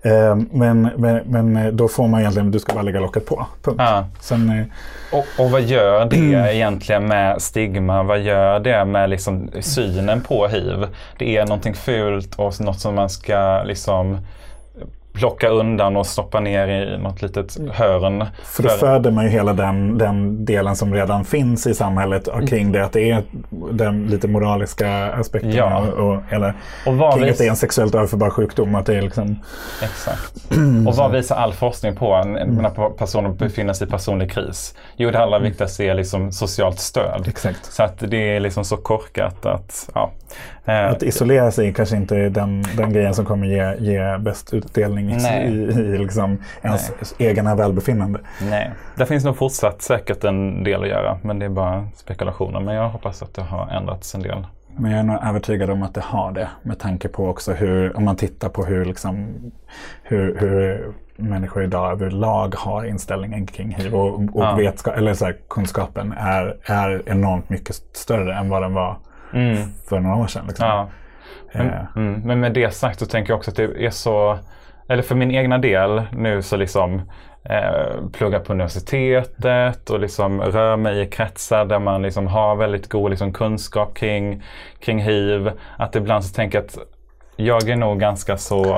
[0.01, 3.45] Eh, men, men, men då får man egentligen, du ska bara lägga locket på.
[3.61, 3.77] Punkt.
[3.79, 4.05] Ja.
[4.19, 4.65] Sen, eh,
[5.17, 8.03] Och, och vad gör det egentligen med stigma?
[8.03, 10.87] Vad gör det med liksom synen på hiv?
[11.17, 14.17] Det är någonting fult och något som man ska liksom
[15.15, 18.25] plocka undan och stoppa ner i något litet hörn.
[18.43, 22.47] För då föder man ju hela den, den delen som redan finns i samhället och
[22.49, 22.85] kring det.
[22.85, 23.23] Att det är
[23.71, 25.51] den lite moraliska aspekten.
[25.51, 25.77] Ja.
[25.79, 26.53] Och, och, eller
[26.85, 28.75] Och vad kring vis- att det är en sexuellt överförbar sjukdom.
[28.75, 29.39] Att det är liksom,
[29.83, 30.33] Exakt.
[30.87, 32.55] Och vad visar all forskning på Mm.
[32.55, 34.75] när personer befinner sig i personlig kris?
[34.97, 37.25] Jo, det allra viktigaste är liksom socialt stöd.
[37.27, 37.65] exakt.
[37.73, 40.11] Så att det är liksom så korkat att, ja.
[40.65, 44.53] Eh, Att isolera sig kanske inte är den, den grejen som kommer ge, ge bäst
[44.53, 45.47] utdelning i, Nej.
[45.47, 48.19] i, i liksom ens egna välbefinnande.
[48.41, 52.59] Nej, det finns nog fortsatt säkert en del att göra, men det är bara spekulationer.
[52.59, 54.47] Men jag hoppas att det har ändrats en del.
[54.77, 56.49] Men jag är nog övertygad om att det har det.
[56.61, 59.27] Med tanke på också hur, om man tittar på hur, liksom,
[60.03, 63.95] hur, hur människor idag överlag har inställningen kring hiv.
[63.95, 64.55] Och, och Ja.
[64.55, 68.97] vetska, eller så här, kunskapen är, är enormt mycket större än vad den var
[69.89, 70.45] för några år sedan.
[70.47, 70.67] Liksom.
[70.67, 70.89] Ja.
[71.53, 74.37] Men, Eh, mm, men med det sagt så tänker jag också att det är så,
[74.87, 77.01] eller för min egna del nu så liksom
[77.43, 82.89] eh, plugga på universitetet och liksom rör mig i kretsar där man liksom har väldigt
[82.89, 84.43] god liksom, kunskap kring,
[84.79, 85.51] kring hiv.
[85.77, 86.77] Att ibland så tänker jag att
[87.35, 88.75] jag är nog ganska så,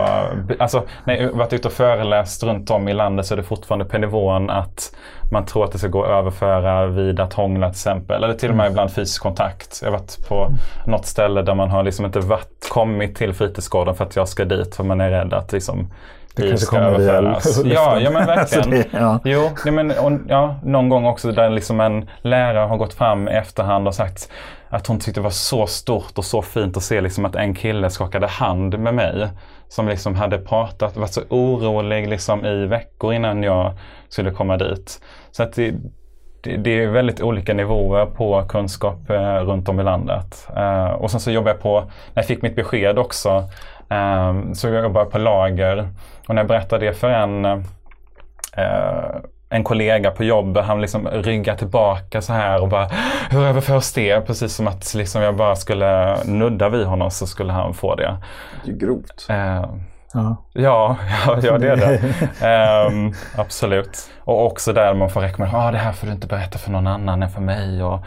[0.60, 3.86] alltså när jag varit ute och föreläst runt om i landet så är det fortfarande
[3.86, 4.96] på nivån att
[5.32, 8.24] man tror att det ska gå att överföra vid att hångla till exempel.
[8.24, 9.80] Eller till och med ibland fysisk kontakt.
[9.82, 10.50] Jag har varit på
[10.86, 14.46] något ställe där man har liksom inte varit, kommit till fritidsgården för att jag ska
[14.46, 15.88] dit för man är rädd att liksom
[16.38, 17.46] Det kanske ska kommer via överföras.
[17.58, 17.72] luften.
[17.72, 18.84] Ja, ja men Alltså verkligen.
[18.92, 19.20] det- ja.
[19.24, 23.28] Jo, nej men, och, ja, någon gång också där liksom en lärare har gått fram
[23.28, 24.32] i efterhand och sagt
[24.70, 27.54] att hon tyckte det var så stort och så fint att se liksom att en
[27.56, 29.28] kille skakade hand med mig.
[29.70, 33.74] Som liksom hade pratat, varit så orolig liksom i veckor innan jag
[34.10, 35.00] skulle komma dit.
[35.32, 35.74] Så att det,
[36.42, 40.48] det, det är väldigt olika nivåer på kunskap eh, runt om i landet.
[40.56, 43.44] Eh, och sen så jobbade jag på, när jag fick mitt besked också,
[43.90, 45.90] eh, så jag jobbade på lager.
[46.28, 47.62] Och när jag berättade det för en eh,
[49.50, 52.90] en kollega på jobbet, han liksom ryggar tillbaka så här och bara
[53.30, 54.22] Hur överförs det?
[54.22, 58.18] Precis som att liksom jag bara skulle nudda vid honom så skulle han få det.
[58.66, 59.28] Det är grovt.
[59.30, 59.66] Eh,
[60.14, 60.36] Ja.
[60.54, 62.02] Ja, ja, ja det är det.
[62.48, 64.10] Ehm, absolut.
[64.20, 66.88] Och också där man får rekommendera, ah, det här får du inte berätta för någon
[66.88, 67.84] annan än för mig.
[67.84, 68.00] Och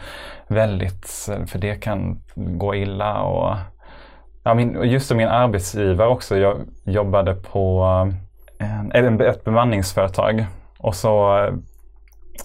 [0.47, 3.21] väldigt, för det kan gå illa.
[3.21, 3.55] Och,
[4.43, 7.85] ja, min, just som min arbetsgivare också, jag jobbade på
[8.59, 10.45] eh, en, ett bemanningsföretag.
[10.77, 11.53] Och så eh,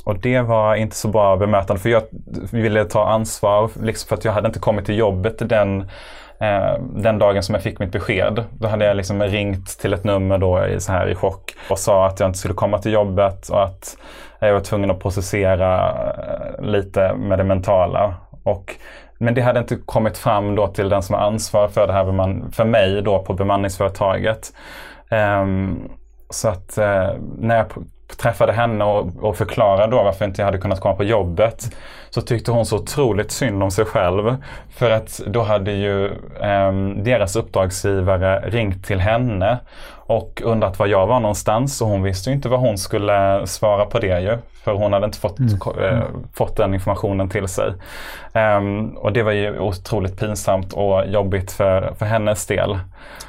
[0.05, 2.03] och det var inte så bra bemötande för jag
[2.51, 5.81] ville ta ansvar liksom för att jag hade inte kommit till jobbet den,
[6.41, 8.45] eh, den dagen som jag fick mitt besked.
[8.51, 11.79] Då hade jag liksom ringt till ett nummer då i, så här, i chock och
[11.79, 13.97] sa att jag inte skulle komma till jobbet och att
[14.41, 18.15] jag var tvungen att processera eh, lite med det mentala.
[18.43, 18.75] Och,
[19.19, 22.05] men det hade inte kommit fram då till den som har ansvar för det här
[22.05, 24.53] beman- för mig då på bemanningsföretaget.
[25.11, 25.89] Um,
[26.31, 27.67] så att uh, när jag
[28.17, 31.77] träffade henne och, och förklarade då varför inte jag hade kunnat komma på jobbet
[32.11, 34.37] så tyckte hon så otroligt synd om sig själv.
[34.71, 39.59] För att då hade ju um, deras uppdragsgivare ringt till henne
[40.07, 43.87] och undrat var jag var någonstans och hon visste ju inte vad hon skulle svara
[43.87, 44.39] på det ju.
[44.65, 47.73] För hon hade inte fått, eh, fått den informationen till sig.
[48.33, 52.79] Ehm, och det var ju otroligt pinsamt och jobbigt för, för hennes del.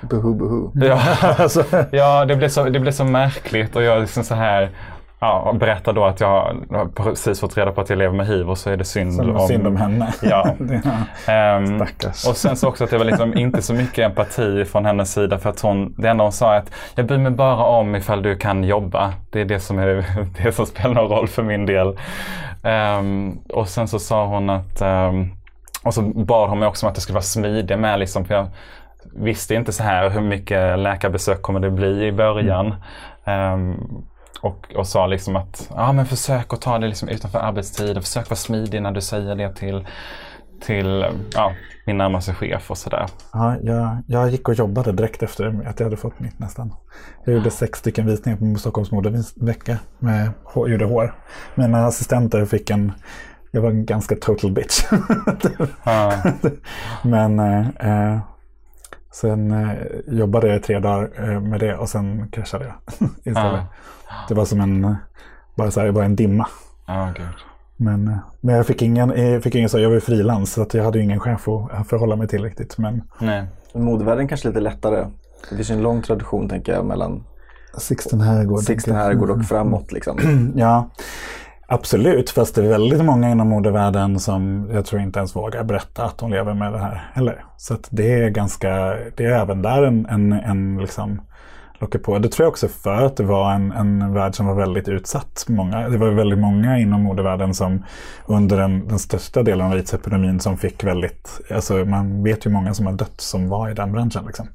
[0.01, 0.87] Buhu, buhu.
[0.87, 1.01] Ja,
[1.37, 4.69] Alltså, ja det, blev så, det blev så märkligt och jag liksom så här
[5.19, 8.57] ja, berättar då att jag precis fått reda på att jag lever med hiv och
[8.57, 10.13] så är det synd, om, synd om henne.
[10.21, 10.55] Ja.
[11.27, 11.65] Ja.
[11.75, 12.27] Stackars.
[12.27, 15.37] och sen så också att det var liksom inte så mycket empati från hennes sida
[15.37, 18.21] för att hon, det enda hon sa är att jag bryr mig bara om ifall
[18.21, 19.13] du kan jobba.
[19.29, 20.05] Det är det som, är,
[20.43, 21.97] det som spelar någon roll för min del.
[22.63, 25.31] Ehm, och sen så sa hon att, ehm,
[25.83, 28.35] och så bad hon mig också om att jag skulle vara smidig med liksom, för
[28.35, 28.47] jag
[29.15, 32.75] visste inte så här hur mycket läkarbesök kommer det bli i början.
[33.25, 34.03] Um,
[34.41, 38.03] och, och sa liksom att ja, men försök att ta det liksom utanför arbetstid och
[38.03, 39.87] försök vara smidig när du säger det till,
[40.61, 41.53] till ja,
[41.85, 43.05] min närmaste chef och sådär.
[43.33, 46.73] Ja, jag, jag gick och jobbade direkt efter att jag hade fått mitt nästan.
[47.25, 51.15] Jag gjorde sex stycken visningar på Stockholms modevecka med gjorde hår.
[51.55, 52.91] Mina assistenter fick en
[53.51, 54.83] jag var en ganska total bitch.
[55.83, 56.13] Ah.
[57.03, 58.19] Men eh,
[59.21, 59.75] sen eh,
[60.07, 63.61] jobbade jag tre dagar eh, med det och sen kraschade jag istället.
[64.07, 64.27] Ah.
[64.27, 64.95] Det var som en,
[65.55, 66.47] bara så här, bara en dimma.
[66.85, 67.07] Ah,
[67.77, 70.73] men, eh, men jag fick ingen, jag fick ingen så jag var frilans så att
[70.73, 72.77] jag hade ingen chef att förhålla mig till riktigt.
[72.77, 73.03] Men...
[73.19, 73.45] Nej.
[73.73, 75.05] Modevärlden kanske lite lättare.
[75.49, 77.23] Det finns en lång tradition tänker jag mellan
[77.77, 79.91] Sixten Herrgård, Sixten Herrgård och framåt.
[79.91, 80.19] Liksom.
[80.55, 80.89] ja,
[81.69, 86.03] Absolut, fast det är väldigt många inom modevärlden som jag tror inte ens vågar berätta
[86.03, 87.45] att de lever med det här heller.
[87.57, 88.69] Så det är ganska,
[89.17, 91.21] det är även där en, en, en liksom
[91.79, 92.19] lockar på.
[92.19, 95.45] Det tror jag också för att det var en, en värld som var väldigt utsatt.
[95.47, 97.85] Många, det var väldigt många inom modevärlden som
[98.25, 102.73] under den, den största delen av aids-epidemin som fick väldigt, alltså man vet ju många
[102.73, 104.25] som har dött som var i den branschen.
[104.25, 104.47] Liksom.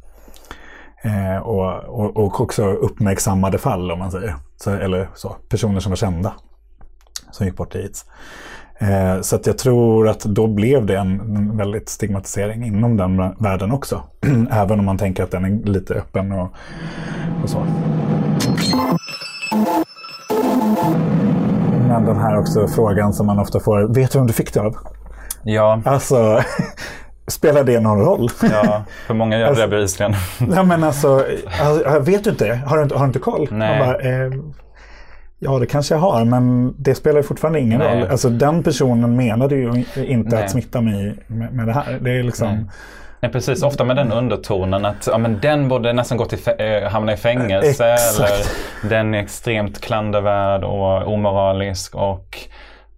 [1.03, 4.35] Eh, och, och, och, också uppmärksammade fall om man säger.
[4.57, 6.33] Så, eller så, personer som var kända
[7.33, 8.05] som gick bort i aids.
[8.79, 13.73] Eh, så att jag tror att då blev det en, väldigt stigmatisering inom den världen
[13.73, 14.03] också.
[14.51, 16.53] Även om man tänker att den är lite öppen och,
[17.43, 17.67] och så.
[21.89, 23.95] Men den här också frågan som man ofta får.
[23.95, 24.77] Vet du vem du fick det av?
[25.43, 25.83] Ja.
[25.85, 26.43] Alltså,
[27.27, 28.31] spelar det någon roll?
[28.43, 30.15] Ja, för många gör det bevisligen.
[30.55, 31.25] Ja, men alltså,
[31.61, 32.61] alltså, vet du inte?
[32.67, 33.49] Har du inte, har du inte koll?
[33.51, 33.79] Nej.
[33.79, 34.33] Bara, eh,
[35.45, 38.01] Ja, det kanske jag har, men det spelar fortfarande ingen Nej.
[38.01, 38.09] roll.
[38.11, 40.45] Alltså, den personen menade ju inte Nej.
[40.45, 41.99] att smitta mig med, med det här.
[42.01, 42.49] Det är liksom...
[42.49, 42.65] Nej.
[43.21, 43.63] Nej, precis.
[43.63, 47.17] Ofta med den undertonen att ja, men den borde nästan gå till äh, hamna i
[47.17, 47.93] fängelse.
[47.93, 48.31] Exakt.
[48.83, 51.95] Eller den är extremt klandervärd och omoralisk.
[51.95, 52.39] och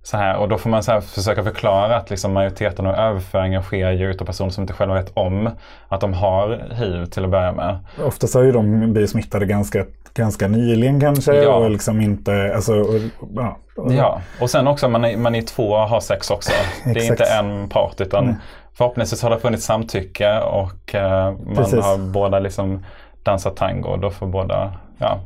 [0.04, 3.90] så här, och då får man så försöka förklara att liksom majoriteten av överföringen sker
[3.90, 5.50] ju utav personer som inte själva vet om
[5.88, 7.78] att de har hiv till att börja med.
[8.02, 11.34] Oftast har ju de blivit smittade ganska, ganska nyligen kanske.
[11.34, 11.54] Ja.
[11.54, 13.00] Och liksom inte, alltså, och,
[13.34, 13.56] ja.
[13.90, 16.52] ja, och sen också man är, man är två och har sex också.
[16.94, 18.36] det är inte en part utan mm.
[18.74, 21.84] förhoppningsvis har det funnits samtycke och uh, man Precis.
[21.84, 22.84] har båda liksom
[23.22, 23.88] dansat tango.
[23.88, 25.20] Och då får båda ja,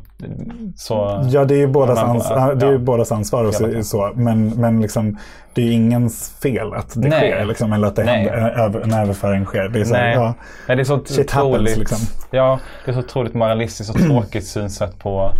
[0.76, 3.44] så, ja, det är ju bådas, ans ja, det är ju bådas ansvar.
[3.44, 5.18] Och så, så, men men liksom,
[5.54, 7.32] det är ju ingens fel att det Nej.
[7.32, 7.44] sker.
[7.44, 9.68] Liksom, eller att det händer, en överföring sker.
[9.68, 10.14] Det är så, Nej.
[10.14, 10.34] Ja,
[10.68, 11.98] Nej, det är så otroligt, happens, liksom.
[12.30, 15.32] ja, det är så otroligt moralistiskt och tråkigt synsätt på,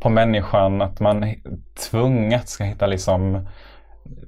[0.00, 0.82] på människan.
[0.82, 1.34] Att man
[1.90, 3.46] tvunget ska hitta liksom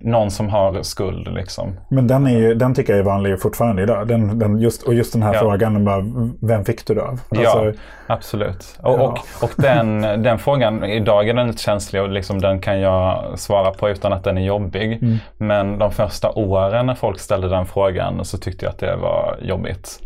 [0.01, 1.29] någon som har skuld.
[1.35, 1.77] Liksom.
[1.91, 4.09] Men den, är ju, den tycker jag är vanlig fortfarande idag.
[4.09, 5.41] Den, den just, och just den här ja.
[5.41, 6.05] frågan, bara,
[6.41, 7.21] vem fick du det av?
[7.29, 7.73] Alltså, ja,
[8.07, 8.79] absolut.
[8.83, 9.03] Och, ja.
[9.03, 13.39] och, och den, den frågan, idag är den lite känslig och liksom, den kan jag
[13.39, 15.03] svara på utan att den är jobbig.
[15.03, 15.17] Mm.
[15.37, 19.37] Men de första åren när folk ställde den frågan så tyckte jag att det var
[19.43, 20.01] jobbigt.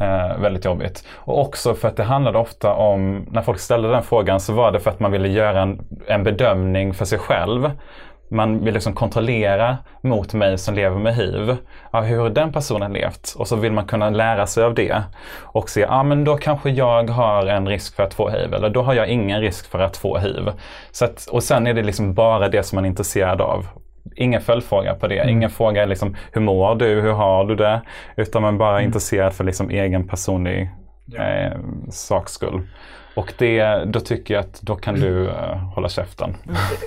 [0.00, 1.04] Eh, väldigt jobbigt.
[1.16, 4.72] Och också för att det handlade ofta om, när folk ställde den frågan så var
[4.72, 7.70] det för att man ville göra en, en bedömning för sig själv
[8.30, 11.56] man vill liksom kontrollera mot mig som lever med hiv.
[11.92, 13.34] Ja, hur har den personen levt?
[13.38, 15.02] Och så vill man kunna lära sig av det.
[15.40, 18.54] Och se, ja men då kanske jag har en risk för att få hiv.
[18.54, 20.52] Eller då har jag ingen risk för att få hiv.
[20.90, 23.66] Så att, och sen är det liksom bara det som man är intresserad av.
[24.16, 25.18] Ingen följdfråga på det.
[25.18, 25.28] Mm.
[25.28, 27.00] Ingen fråga liksom, hur mår du?
[27.00, 27.80] Hur har du det?
[28.16, 28.86] Utan man bara är mm.
[28.86, 30.70] intresserad för liksom egen personlig
[31.06, 31.22] ja.
[31.22, 31.52] eh,
[31.90, 32.62] saks skull.
[33.14, 35.32] Och det, då tycker jag att då kan du uh,
[35.74, 36.36] hålla käften.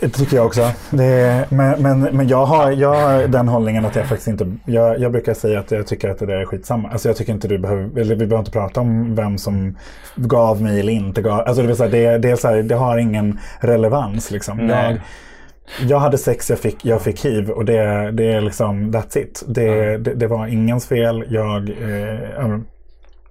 [0.02, 0.72] Det tycker jag också.
[0.90, 4.56] Det, men men, men jag, har, jag har den hållningen att jag faktiskt inte...
[4.66, 6.90] Jag, jag brukar säga att jag tycker att det där är skitsamma.
[6.90, 8.00] Alltså jag tycker inte du behöver...
[8.00, 9.78] Eller vi behöver inte prata om vem som
[10.16, 11.40] gav mig eller inte gav.
[11.40, 14.32] Alltså det, vill säga, det, det, är så här, det har ingen relevans.
[14.32, 14.70] Liksom.
[14.70, 15.00] Jag,
[15.82, 19.44] jag hade sex, jag fick, jag fick hiv och det, det är liksom that's it.
[19.48, 20.04] Det, mm.
[20.04, 21.26] det, det var ingens fel.
[21.30, 21.70] Jag...
[21.70, 22.60] Eh,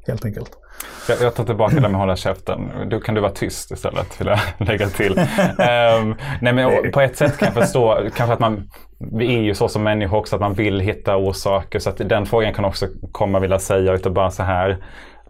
[0.07, 0.62] helt enkelt.
[1.09, 2.71] Jag, jag tar tillbaka det med hålla käften.
[2.91, 5.19] Då kan du vara tyst istället, vill jag lägga till.
[5.19, 9.55] um, nej, men på ett sätt kan jag förstå kanske att man, vi är ju
[9.55, 11.79] så som människor också, att man vill hitta orsaker.
[11.79, 14.79] Så att den frågan kan också komma, vilja säga, utan bara så här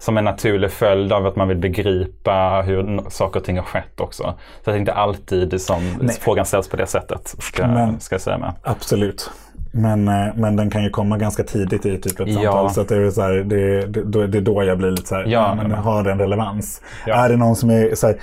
[0.03, 4.01] som en naturlig följd av att man vill begripa hur saker och ting har skett
[4.01, 4.35] också.
[4.65, 6.17] Så det är inte alltid som Nej.
[6.21, 8.53] frågan ställs på det sättet, ska, Men, ska jag säga med.
[8.63, 9.31] Absolut.
[9.75, 12.35] Men, eh, men den kan ju komma ganska tidigt i typ ett ja.
[12.35, 12.71] samtal.
[12.71, 15.15] Så att det, är så här, det, det, det är då jag blir lite så
[15.15, 16.81] här, ja, men har den relevans?
[17.07, 17.15] Ja.
[17.15, 18.17] Är det någon som är så här,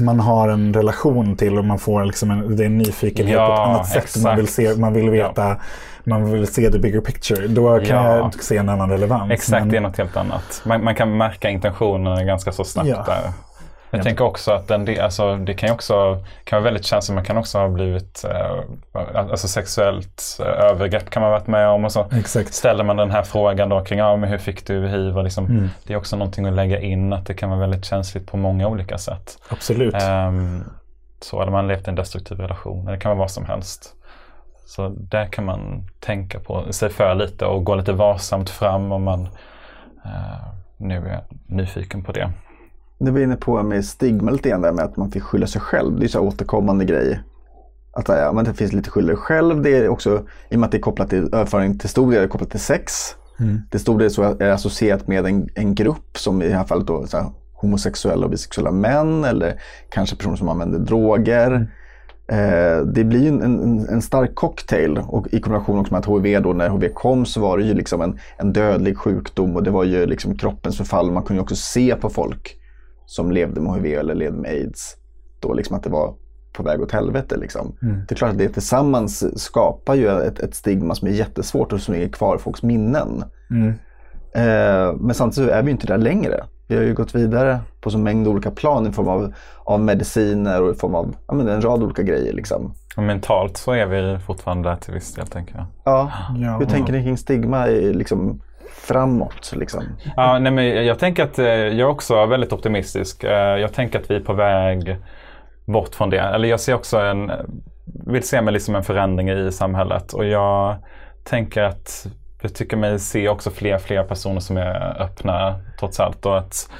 [0.00, 3.46] man har en relation till och man får liksom en, det är en nyfikenhet Ja,
[3.46, 4.22] på ett annat sätt.
[4.24, 5.56] Man vill, se, man vill veta,
[6.04, 7.46] man vill se the bigger picture.
[7.48, 8.16] Då kan Ja.
[8.16, 9.30] jag se en annan relevans.
[9.32, 10.62] Exakt, Men- det är något helt annat.
[10.66, 13.04] Man, man kan märka intentionerna ganska så snabbt Ja.
[13.06, 13.32] där.
[13.96, 17.14] Jag tänker också att den, det, alltså, det kan också kan vara väldigt känsligt.
[17.14, 21.68] Man kan också ha blivit eh, alltså sexuellt eh, övergrepp kan man ha varit med
[21.68, 21.84] om.
[21.84, 22.54] Och så Exakt.
[22.54, 25.18] ställer man den här frågan då kring ja, men hur fick du hiv?
[25.18, 25.70] Och liksom, Mm.
[25.86, 28.68] Det är också någonting att lägga in att det kan vara väldigt känsligt på många
[28.68, 29.38] olika sätt.
[29.48, 29.94] Absolut.
[29.94, 30.64] Ehm,
[31.20, 32.80] så hade man levt i en destruktiv relation.
[32.82, 33.94] eller Det kan vara vad som helst.
[34.66, 39.02] Så där kan man tänka på sig för lite och gå lite varsamt fram om
[39.02, 39.28] man
[40.04, 42.30] eh, nu är nyfiken på det.
[43.04, 45.60] Nu var inne på med stigma lite grann där med att man fick skylla sig
[45.60, 45.98] själv.
[45.98, 47.20] Det är så återkommande grej.
[47.92, 49.62] Att ja, men det finns lite skylla dig själv.
[49.62, 52.22] Det är också, i och med att det är kopplat till överföring till stor del
[52.22, 52.92] det kopplat till sex.
[53.40, 53.60] Mm.
[53.70, 56.86] Det stor del så är associerat med en, en grupp som i det här fallet
[56.86, 61.70] då så här, homosexuella och bisexuella män eller kanske personer som använder droger.
[62.28, 66.42] Eh, det blir en, en, en stark cocktail och i kombination också med att HIV
[66.42, 69.70] då när HIV kom så var det ju liksom en, en dödlig sjukdom och det
[69.70, 71.10] var ju liksom kroppens förfall.
[71.10, 72.60] Man kunde ju också se på folk
[73.06, 74.96] som levde med HIV eller levde med aids
[75.40, 76.14] då liksom att det var
[76.52, 77.36] på väg åt helvete.
[77.36, 77.76] Liksom.
[77.80, 81.80] Det är klart att det tillsammans skapar ju ett, ett stigma som är jättesvårt och
[81.80, 83.24] som ligger kvar i folks minnen.
[83.50, 83.68] Mm.
[84.34, 86.44] Eh, men samtidigt så är vi inte där längre.
[86.66, 90.62] Vi har ju gått vidare på så mängd olika plan i form av, av mediciner
[90.62, 92.32] och i form av ja, men en rad olika grejer.
[92.32, 92.74] Liksom.
[92.96, 95.66] Och mentalt så är vi fortfarande där till viss del tänker jag.
[95.84, 96.12] Ja.
[96.36, 96.58] Ja.
[96.58, 98.40] Hur tänker ni kring stigma i, liksom,
[98.72, 99.52] framåt?
[99.56, 99.84] Liksom?
[100.16, 103.24] Ja, nej, men jag tänker att eh, jag är också väldigt optimistisk.
[103.24, 104.96] Eh, Jag tänker att vi är på väg
[105.64, 106.20] bort från det.
[106.20, 107.32] Eller jag ser också en,
[108.06, 110.12] vill se mig liksom en förändring i samhället.
[110.12, 110.76] Och jag
[111.24, 112.06] tänker att
[112.42, 116.26] jag tycker mig se också fler fler personer som är öppna trots allt.
[116.26, 116.70] Och att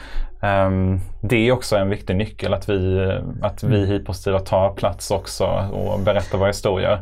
[0.42, 3.10] ehm, det är också en viktig nyckel att vi,
[3.42, 7.00] att vi hiv-positiva tar plats också och berättar våra historier.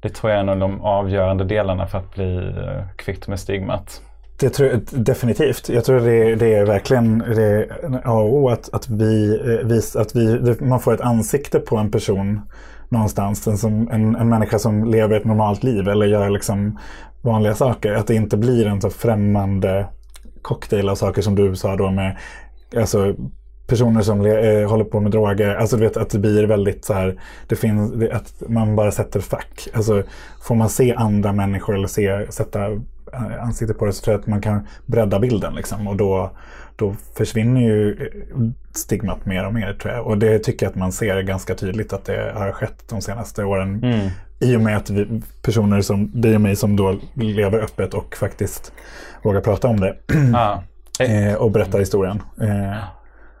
[0.00, 3.40] Det tror jag är en av de avgörande delarna för att bli eh, kvitt med
[3.40, 4.02] stigmat.
[4.36, 5.68] Det tror jag definitivt.
[5.68, 9.66] Jag tror det, det är verkligen det är A och O att, att, vi, eh,
[9.66, 12.40] vis, att vi, man får ett ansikte på en person
[12.88, 13.46] någonstans.
[13.46, 16.78] En, som, en, en människa som lever ett normalt liv eller gör liksom
[17.22, 17.92] vanliga saker.
[17.92, 19.86] Att det inte blir en så främmande
[20.42, 22.16] cocktail av saker som du sa då med
[22.76, 23.14] alltså,
[23.66, 25.54] personer som le, eh, håller på med droger.
[25.54, 29.20] Alltså du vet att det blir väldigt så här, det finns, att man bara sätter
[29.20, 29.68] fack.
[29.74, 30.02] Alltså
[30.42, 32.60] får man se andra människor eller se, sätta
[33.40, 35.88] ansiktet på det så tror jag att man kan bredda bilden liksom.
[35.88, 36.30] Och då,
[36.76, 38.10] då försvinner ju
[38.72, 40.06] stigmat mer och mer tror jag.
[40.06, 43.44] Och det tycker jag att man ser ganska tydligt att det har skett de senaste
[43.44, 43.84] åren.
[44.40, 48.16] I och med att vi, personer som dig och mig som då lever öppet och
[48.16, 48.72] faktiskt
[49.22, 49.96] vågar prata om det
[50.32, 50.62] Ja.
[51.04, 52.22] eh, och berättar historien.
[52.40, 52.78] Eh,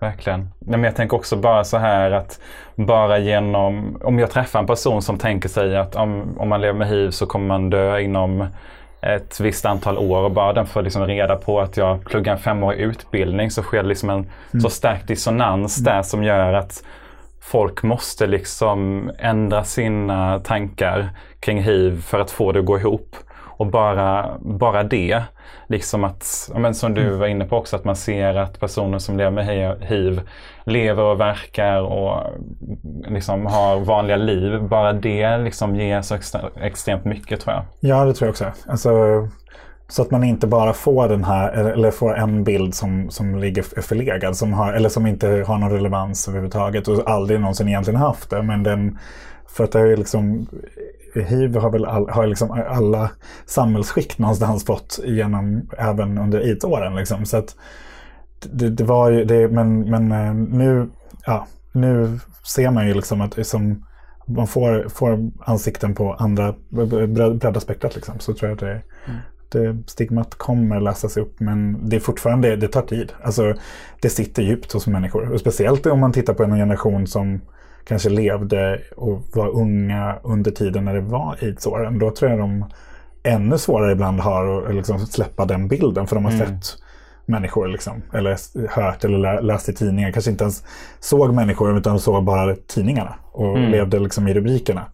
[0.04, 0.40] Verkligen.
[0.40, 2.40] Nej, men jag tänker också bara så här att
[2.74, 6.78] bara genom, om jag träffar en person som tänker sig att om, om man lever
[6.78, 8.46] med hiv så kommer man dö inom
[9.04, 12.38] ett visst antal år och bara den får liksom reda på att jag pluggar en
[12.38, 14.26] femårig utbildning så sker det liksom en
[14.62, 16.84] så stark dissonans där som gör att
[17.40, 21.08] folk måste liksom ändra sina tankar
[21.40, 23.16] kring hiv för att få det att gå ihop.
[23.56, 25.22] Och bara, bara det,
[25.68, 29.16] liksom att, men som du var inne på också, att man ser att personer som
[29.16, 30.20] lever med hi- hiv
[30.64, 32.22] lever och verkar och
[33.08, 34.62] liksom har vanliga liv.
[34.62, 36.16] Bara det liksom ger så
[36.62, 37.64] extremt mycket tror jag.
[37.80, 38.52] Ja, det tror jag också.
[38.68, 38.90] Alltså,
[39.88, 43.62] så att man inte bara får den här, eller får en bild som, som ligger
[43.82, 48.30] förlegad, som har, eller som inte har någon relevans överhuvudtaget och aldrig någonsin egentligen haft
[48.30, 48.42] det.
[48.42, 48.98] Men den,
[49.48, 50.46] för att det är ju liksom,
[51.22, 53.10] hiv har väl all, har liksom alla
[53.46, 56.96] samhällsskikt någonstans fått genom, även under aids-åren.
[56.96, 57.24] Liksom.
[57.24, 57.56] Så att
[58.50, 60.88] det, det var ju, det, men, men eh, nu,
[61.26, 62.18] ja, nu
[62.54, 63.84] ser man ju liksom att som,
[64.26, 68.82] man får, får ansikten på andra, bre- bredda spektrat liksom, så tror jag att det,
[69.48, 71.40] det, stigmat kommer läsas upp.
[71.40, 73.12] Men det är fortfarande, det tar tid.
[73.22, 73.54] Alltså,
[74.00, 75.32] det sitter djupt hos människor.
[75.32, 77.40] Och speciellt om man tittar på en generation som
[77.84, 81.98] kanske levde och var unga under tiden när det var aidsåren.
[81.98, 82.64] Då tror jag de
[83.22, 86.06] ännu svårare ibland har att liksom släppa den bilden.
[86.06, 86.76] För de har sett
[87.26, 88.36] människor liksom, eller
[88.68, 90.12] hört eller lä- läst i tidningar.
[90.12, 90.64] Kanske inte ens
[91.00, 94.84] såg människor utan såg bara tidningarna och levde liksom i rubrikerna.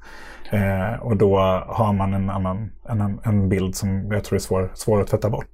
[0.51, 4.71] Eh, och då har man en annan en, en bild som jag tror är svår,
[4.75, 5.47] svår att tvätta bort.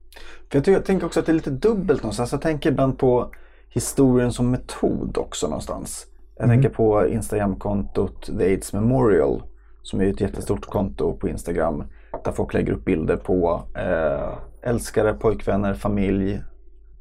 [0.50, 2.32] För jag, tycker, jag tänker också att det är lite dubbelt någonstans.
[2.32, 3.30] Jag tänker ibland på
[3.68, 6.06] historien som metod också någonstans.
[6.38, 9.42] Jag tänker på Instagramkontot The AIDS Memorial
[9.82, 11.84] som är ett jättestort konto på Instagram
[12.24, 16.42] där folk lägger upp bilder på eh, älskare, pojkvänner, familj,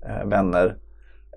[0.06, 0.78] eh, vänner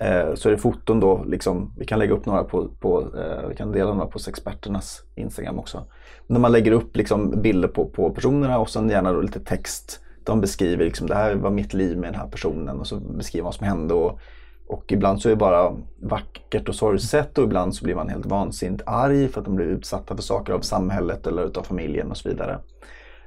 [0.01, 3.49] Eh, så är det foton då, liksom, vi kan lägga upp några på, på eh,
[3.49, 5.87] vi kan dela några på Sexperternas Instagram också.
[6.27, 10.01] När man lägger upp liksom, bilder på, på personerna och sen gärna lite text.
[10.25, 13.45] De beskriver liksom, det här var mitt liv med den här personen och så beskriver
[13.45, 13.95] vad som hände.
[13.95, 14.21] Och,
[14.69, 18.27] och ibland så är det bara vackert och sorgset och ibland så blir man helt
[18.27, 22.17] vansinnigt arg för att de blir utsatta för saker av samhället eller utav familjen och
[22.17, 22.59] så vidare.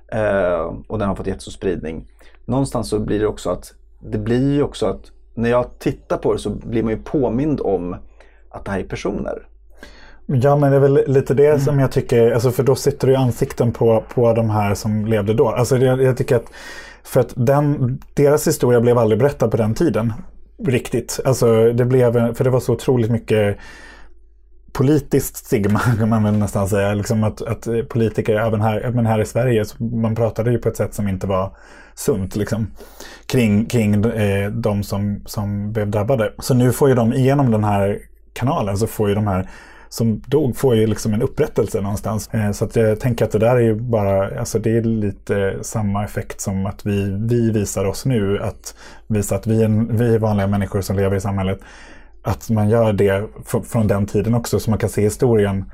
[0.07, 2.07] Eh, och den har fått jättestor spridning.
[2.45, 6.33] Någonstans så blir det också att det blir ju också att när jag tittar på
[6.33, 7.95] det så blir man ju påmind om
[8.49, 9.47] att det här är personer.
[10.25, 13.13] Ja, men det är väl lite det som jag tycker, alltså för då sitter du
[13.13, 15.49] i ansikten på, på de här som levde då.
[15.49, 16.51] Alltså jag, jag tycker att,
[17.03, 20.13] för att den, deras historia blev aldrig berättad på den tiden.
[20.65, 21.19] Riktigt.
[21.25, 23.57] Alltså det blev, för det var så otroligt mycket
[24.71, 26.93] politiskt stigma kan man väl nästan säga.
[26.93, 30.77] Liksom att, att politiker, även här, även här i Sverige, man pratade ju på ett
[30.77, 31.55] sätt som inte var
[31.95, 32.67] sunt liksom,
[33.25, 36.33] kring, kring eh, de som, som blev drabbade.
[36.39, 37.99] Så nu får ju de igenom den här
[38.33, 39.49] kanalen så får ju de här
[39.91, 42.29] som dog får ju liksom en upprättelse någonstans.
[42.33, 45.57] Eh, så att jag tänker att det där är ju bara, alltså det är lite
[45.61, 48.39] samma effekt som att vi, vi visar oss nu.
[48.39, 48.75] Att
[49.07, 51.59] visa att vi är, vi är vanliga människor som lever i samhället.
[52.21, 53.27] Att man gör det
[53.63, 55.71] från den tiden också så man kan se historien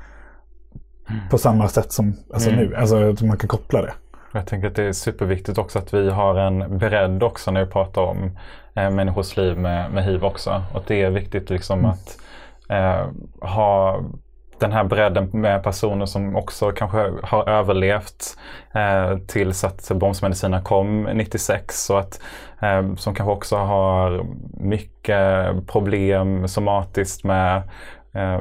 [1.30, 2.64] på samma sätt som alltså mm.
[2.64, 2.76] nu.
[2.76, 3.92] Alltså att man kan koppla det.
[4.32, 7.70] Jag tänker att det är superviktigt också att vi har en bredd också när vi
[7.70, 8.38] pratar om
[8.74, 10.62] eh, människors liv med, med hiv också.
[10.74, 11.90] Och det är viktigt liksom mm.
[11.90, 12.18] att
[12.68, 13.06] eh,
[13.40, 14.00] ha
[14.58, 18.38] den här bredden med personer som också kanske har överlevt
[18.74, 22.20] eh, tills att bromsmedicinerna kom 96 och att,
[22.60, 24.26] eh, som kanske också har
[24.60, 27.62] mycket problem somatiskt med
[28.12, 28.40] eh,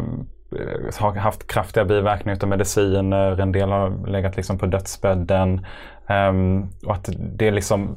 [0.99, 5.65] har haft kraftiga biverkningar av mediciner, en del har legat liksom på dödsbädden.
[6.09, 7.95] Um, och att det är liksom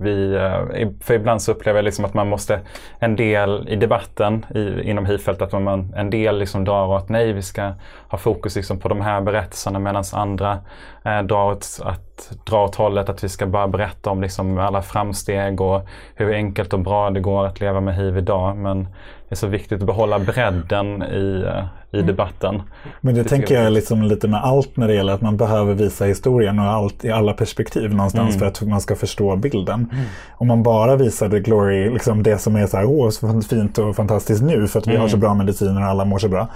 [0.00, 2.60] vi, eh, för ibland så upplever jag liksom att man måste,
[2.98, 7.32] en del i debatten i, inom hivfältet, att man, en del liksom drar åt nej,
[7.32, 7.72] vi ska
[8.08, 10.58] ha fokus liksom på de här berättelserna medan andra
[11.04, 14.82] eh, drar åt, att, drar åt hållet att vi ska bara berätta om liksom alla
[14.82, 18.56] framsteg och hur enkelt och bra det går att leva med hiv idag.
[18.56, 18.84] Men
[19.28, 22.06] det är så viktigt att behålla bredden i, eh, i mm.
[22.06, 22.62] debatten.
[23.00, 25.74] Men det, det tänker jag liksom lite med allt när det gäller att man behöver
[25.74, 28.38] visa historien och allt i alla perspektiv någonstans mm.
[28.38, 29.88] för att man ska förstå bilden.
[29.92, 30.04] Mm.
[30.30, 33.78] Om man bara visar the glory, liksom det som är så här, åh, så fint
[33.78, 35.20] och fantastiskt nu för att vi har så mm.
[35.20, 36.48] bra mediciner och alla mår så bra.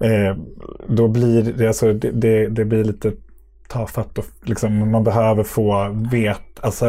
[0.00, 0.36] Eh,
[0.88, 3.12] då blir det, alltså, det, det, det blir lite
[3.68, 6.86] tafatt och liksom, man behöver få veta, alltså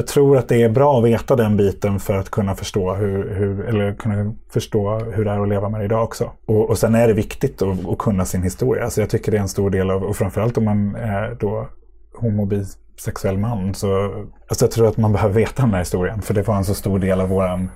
[0.00, 3.34] jag tror att det är bra att veta den biten för att kunna förstå hur,
[3.34, 6.32] hur eller kunna förstå hur det är att leva med det idag också.
[6.46, 8.90] Och, och sen är det viktigt att, att kunna sin historia.
[8.90, 11.68] Så jag tycker det är en stor del av, och framförallt om man är då
[12.14, 14.04] homobisexuell man, så
[14.48, 16.22] alltså jag tror att man behöver veta den här historien.
[16.22, 17.70] För det var en så stor del av våran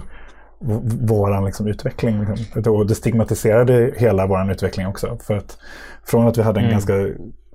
[1.01, 2.21] våran liksom utveckling.
[2.21, 2.73] Liksom.
[2.73, 5.19] Och det stigmatiserade hela vår utveckling också.
[5.23, 5.59] För att
[6.05, 6.73] från att vi hade en mm.
[6.73, 6.95] ganska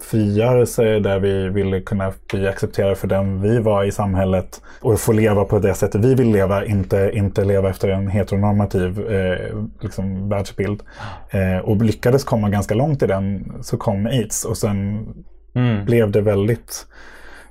[0.01, 5.11] frigörelse där vi ville kunna bli accepterade för den vi var i samhället och få
[5.11, 10.29] leva på det sättet vi vill leva, inte, inte leva efter en heteronormativ eh, liksom,
[10.29, 10.83] världsbild.
[11.29, 15.07] Eh, och lyckades komma ganska långt i den så kom aids och sen
[15.53, 15.85] mm.
[15.85, 16.85] blev det väldigt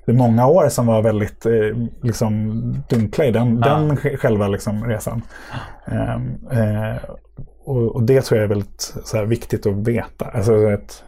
[0.09, 1.53] det många år som var väldigt eh,
[2.03, 3.69] liksom, dunkla i den, ja.
[3.69, 5.23] den själva liksom, resan.
[5.87, 6.15] Eh,
[6.61, 6.97] eh,
[7.65, 10.25] och, och, det tror jag är väldigt här, viktigt att veta.
[10.25, 11.05] Alltså, ett,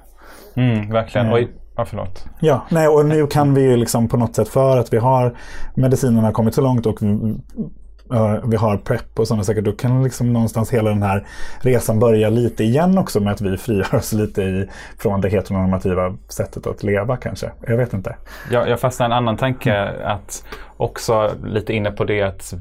[0.61, 1.33] Mm, verkligen.
[1.33, 1.49] Oj.
[1.77, 2.27] Ja, förlåt.
[2.41, 5.37] Ja, nej, och nu kan vi ju liksom på något sätt för att vi har
[5.75, 6.99] medicinerna kommit så långt och
[8.45, 11.27] vi har prepp och sådana saker, då kan liksom någonstans hela den här
[11.61, 16.17] resan börja lite igen också med att vi frigör oss lite i, från det heteronormativa
[16.29, 17.51] sättet att leva kanske.
[17.67, 18.17] Jag vet inte.
[18.51, 20.45] Jag, jag fastnar en annan tanke att
[20.77, 22.55] också lite inne på det att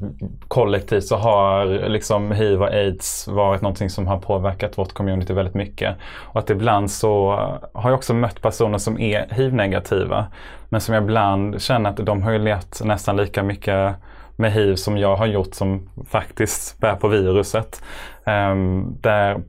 [0.48, 5.54] kollektivt så har liksom hiv och aids varit någonting som har påverkat vårt community väldigt
[5.54, 5.96] mycket.
[6.14, 7.30] Och att ibland så
[7.74, 10.26] har jag också mött personer som är hiv-negativa
[10.68, 13.94] men som jag ibland känner att de har ju levt nästan lika mycket
[14.40, 17.82] med hiv som jag har gjort som faktiskt bär på viruset.
[18.26, 19.40] Um, där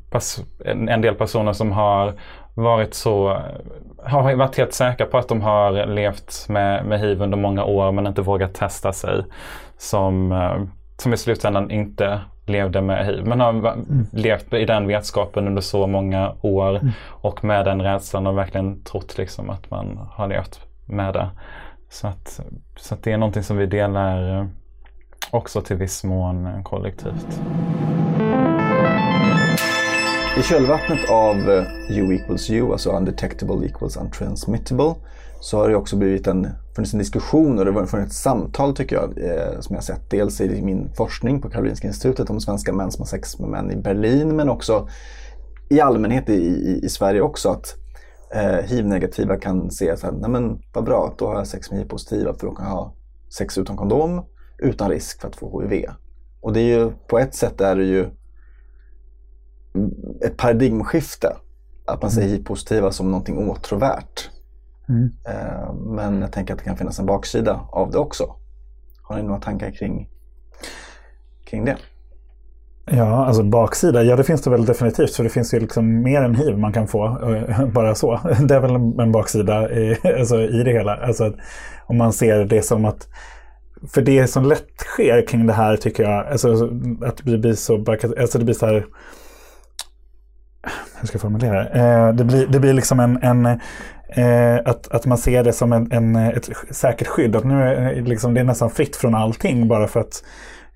[0.65, 2.13] en del personer som har
[2.53, 3.41] varit så
[4.03, 7.91] har varit helt säkra på att de har levt med, med hiv under många år
[7.91, 9.23] men inte vågat testa sig.
[9.77, 10.63] Som, uh,
[10.97, 14.07] som i slutändan inte levde med hiv men har mm.
[14.11, 16.91] levt i den vetskapen under så många år mm.
[17.07, 21.29] och med den rädslan och verkligen trott liksom att man har levt med det.
[21.89, 22.39] Så att,
[22.75, 24.47] så att det är någonting som vi delar
[25.31, 27.41] också till viss mån kollektivt.
[30.37, 34.95] I kölvattnet av eh, U equals U, alltså undetectable equals untransmittable,
[35.39, 38.75] så har det också blivit en, funnits en diskussion och det har funnits ett samtal
[38.75, 40.09] tycker jag, eh, som jag sett.
[40.09, 43.71] Dels i min forskning på Karolinska institutet om svenska män som har sex med män
[43.71, 44.87] i Berlin, men också
[45.69, 47.49] i allmänhet i, i, i Sverige också.
[47.49, 47.75] att
[48.33, 52.33] eh, hiv-negativa kan se att nej men vad bra, då har jag sex med hiv-positiva
[52.33, 52.93] för då kan jag ha
[53.29, 54.21] sex utan kondom
[54.61, 55.89] utan risk för att få hiv.
[56.41, 58.09] Och det är ju, på ett sätt är det ju
[60.21, 61.35] ett paradigmskifte.
[61.85, 64.29] Att man ser hiv-positiva som någonting åtråvärt.
[64.89, 65.11] Mm.
[65.27, 68.35] Eh, men jag tänker att det kan finnas en baksida av det också.
[69.01, 70.09] Har ni några tankar kring,
[71.45, 71.77] kring det?
[72.85, 75.15] Ja, alltså baksida, ja det finns det väl definitivt.
[75.15, 78.19] För det finns ju liksom mer än hiv man kan få, eh, bara så.
[78.47, 80.95] Det är väl en baksida i, alltså, i det hela.
[80.95, 81.33] Alltså,
[81.85, 83.07] om man ser det som att
[83.87, 86.69] för det som lätt sker kring det här tycker jag, alltså,
[87.05, 87.85] att det blir så,
[88.19, 88.85] alltså det blir så här,
[90.99, 92.23] hur ska jag formulera eh, det?
[92.23, 93.45] Blir, det blir liksom en, en
[94.15, 97.35] eh, att, att man ser det som en, en, ett säkert skydd.
[97.35, 100.23] Att nu är liksom, det är nästan fritt från allting bara för att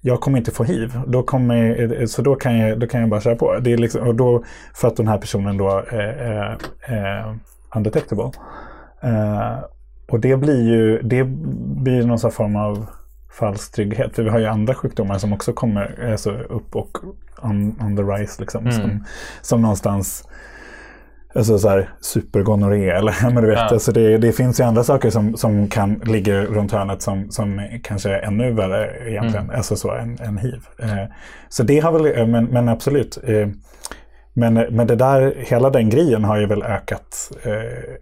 [0.02, 1.00] jag kommer inte få hiv.
[1.08, 3.60] Då kommer, eh, så då kan, jag, då kan jag bara köra på.
[3.60, 4.44] Det är liksom, och då,
[4.74, 7.40] för att den här personen då är, är, är
[7.76, 8.32] undetectable.
[9.04, 9.60] Eh,
[10.08, 11.24] och det blir ju det
[11.84, 12.86] blir någon form av
[13.40, 14.16] falsk trygghet.
[14.16, 16.98] För vi har ju andra sjukdomar som också kommer alltså, upp och
[17.42, 18.42] on, on the rise.
[18.42, 18.74] Liksom, mm.
[18.74, 19.06] som,
[19.42, 20.28] som någonstans
[21.36, 23.64] Alltså så här, supergonorré eller men du vet, ja.
[23.64, 27.62] alltså det, det, finns ju andra saker som, som kan ligga runt hörnet som, som
[27.84, 29.56] kanske är ännu värre egentligen, mm.
[29.56, 30.68] alltså så än, än hiv.
[30.80, 31.04] Eh,
[31.50, 33.18] så det har väl, eh, men, men absolut.
[33.24, 33.48] Eh,
[34.34, 37.96] men, men det där, hela den grejen har ju väl ökat eh,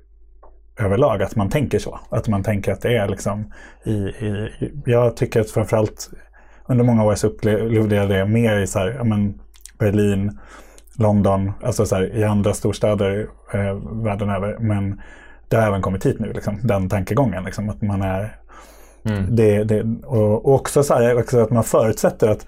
[0.79, 1.99] överlag, att man tänker så.
[2.09, 3.53] Att man tänker att det är liksom
[3.83, 4.49] i, i
[4.85, 6.09] jag tycker att framförallt
[6.67, 9.39] under många år så upplevde jag det mer i så här, ja, men
[9.79, 10.39] Berlin,
[10.99, 14.57] London, alltså så här, i andra storstäder eh, världen över.
[14.59, 15.01] Men
[15.47, 17.43] det har även kommit hit nu, liksom, den tankegången.
[17.43, 18.37] Liksom, att man är...
[19.05, 19.35] Mm.
[19.35, 22.47] Det, det, och, och, också, så här, också att man förutsätter att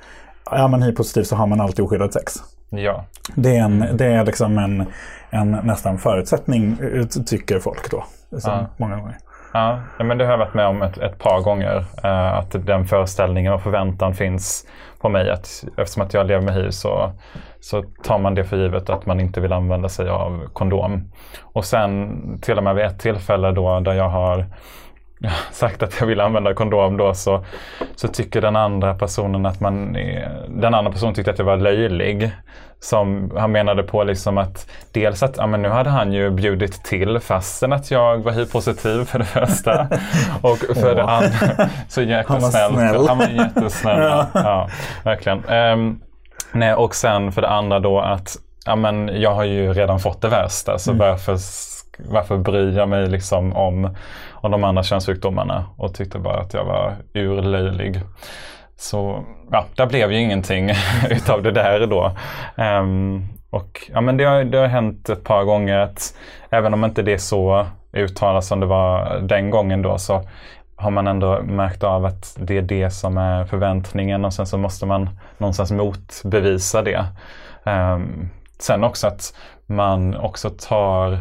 [0.51, 2.33] är man hiv-positiv så har man alltid oskyddat sex.
[2.77, 3.05] Ja.
[3.35, 4.85] Det är, en, det är liksom en,
[5.29, 6.77] en nästan förutsättning,
[7.27, 8.03] tycker folk då.
[8.29, 8.65] Ja.
[8.77, 9.17] Många gånger.
[9.53, 11.77] Ja, men det har jag varit med om ett, ett par gånger.
[12.05, 14.67] Uh, att den föreställningen och förväntan finns
[15.01, 15.31] på mig.
[15.31, 17.11] Att, eftersom att jag lever med hiv så,
[17.59, 21.11] så tar man det för givet att man inte vill använda sig av kondom.
[21.41, 24.45] Och sen till och med vid ett tillfälle då där jag har
[25.51, 27.45] sagt att jag vill använda kondom då så,
[27.95, 31.57] så tycker den andra personen att man är, den andra personen tyckte att jag var
[31.57, 32.31] löjlig.
[32.79, 36.83] Som han menade på liksom att dels att ja, men nu hade han ju bjudit
[36.83, 39.87] till fastän att jag var hiv-positiv för det första.
[40.41, 40.95] Och för oh.
[40.95, 42.73] det andra, så jäkla snäll.
[42.73, 43.07] snäll.
[43.07, 44.01] Han var jättesnäll.
[44.01, 44.27] ja.
[44.33, 44.69] ja,
[45.03, 45.49] verkligen.
[45.49, 45.99] Um,
[46.51, 50.21] nej, och sen för det andra då att ja, men jag har ju redan fått
[50.21, 50.99] det värsta så mm.
[50.99, 51.37] varför
[51.97, 53.95] varför bryr jag mig liksom om,
[54.45, 58.01] av de andra könssjukdomarna och tyckte bara att jag var urlöjlig.
[58.77, 60.69] Så ja, det blev ju ingenting
[61.09, 62.11] utav det där då.
[62.57, 66.15] Um, och ja, men det har, det har hänt ett par gånger att
[66.49, 70.21] även om inte det är så uttalat som det var den gången då så
[70.75, 74.57] har man ändå märkt av att det är det som är förväntningen och sen så
[74.57, 77.05] måste man någonstans motbevisa det.
[77.63, 78.29] Um,
[78.59, 79.33] sen också att
[79.65, 81.19] man också tar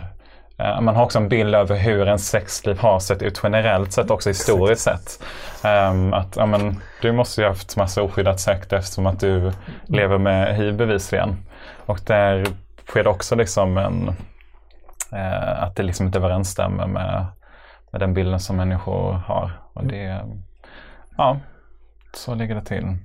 [0.58, 4.30] man har också en bild över hur en sexliv har sett ut generellt sett, också
[4.30, 5.22] historiskt sett.
[5.64, 9.52] Um, att ja, men, du måste ju ha haft massa oskyddat sex eftersom att du
[9.86, 11.36] lever med hiv bevisligen.
[11.86, 12.46] Och där
[12.88, 14.08] sker det också liksom en,
[15.12, 17.26] uh, att det liksom inte överensstämmer med,
[17.90, 19.50] med den bilden som människor har.
[19.72, 20.20] Och det,
[21.16, 21.40] ja,
[22.12, 22.96] så ligger det till.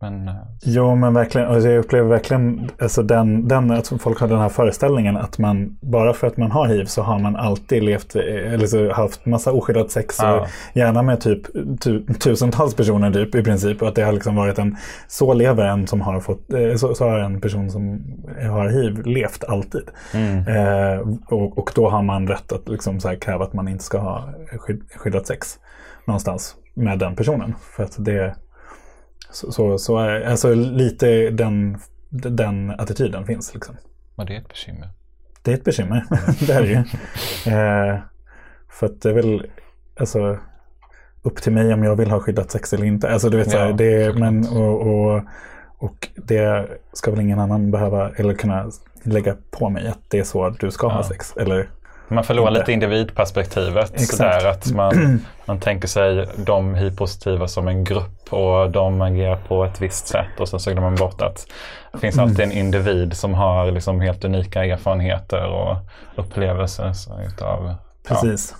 [0.00, 1.48] Men, eh, jo, men verkligen.
[1.48, 5.78] Alltså jag upplever verkligen alltså den, den, att folk har den här föreställningen att man
[5.80, 9.26] bara för att man har hiv så har man alltid levt, eh, eller så haft
[9.26, 10.16] massa oskyddat sex.
[10.22, 10.40] Ja.
[10.40, 11.42] Och gärna med typ
[11.80, 13.82] tu, tusentals personer typ i princip.
[13.82, 14.76] Och att det har liksom varit en,
[15.08, 18.04] så lever en som har fått, eh, så, så har en person som
[18.50, 19.84] har hiv levt alltid.
[20.14, 20.48] Mm.
[20.48, 23.98] Eh, och, och, då har man rätt att liksom så kräva att man inte ska
[23.98, 24.28] ha
[24.58, 25.58] skydd, skyddat sex
[26.06, 27.54] någonstans med den personen.
[27.76, 28.34] För att det
[29.30, 31.78] så, så, så alltså lite den,
[32.10, 33.54] den attityden finns.
[33.54, 33.76] Liksom.
[34.16, 34.90] Och det är ett bekymmer.
[35.42, 36.04] Det är ett bekymmer,
[36.46, 36.76] det är det ju.
[37.52, 37.98] eh,
[38.68, 39.46] för att det är väl
[39.96, 40.38] alltså,
[41.22, 43.10] upp till mig om jag vill ha skyddat sex eller inte.
[43.10, 45.22] Alltså, du vet, så här, det, men, och, och,
[45.78, 48.70] och det ska väl ingen annan behöva eller kunna
[49.02, 50.92] lägga på mig att det är så att du ska ja.
[50.92, 51.36] ha sex.
[51.36, 51.70] Eller
[52.08, 52.60] Man förlorar inte.
[52.60, 53.92] lite individperspektivet.
[53.94, 54.10] Exakt.
[54.16, 59.64] Sådär, att man, man tänker sig de hiv-positiva som en grupp och de agerar på
[59.64, 61.46] ett visst sätt och sen så glömmer man bort att
[61.92, 65.76] det finns alltid en individ som har liksom helt unika erfarenheter och
[66.16, 66.92] upplevelser.
[66.92, 67.74] Så, utav, ja.
[68.08, 68.54] Precis.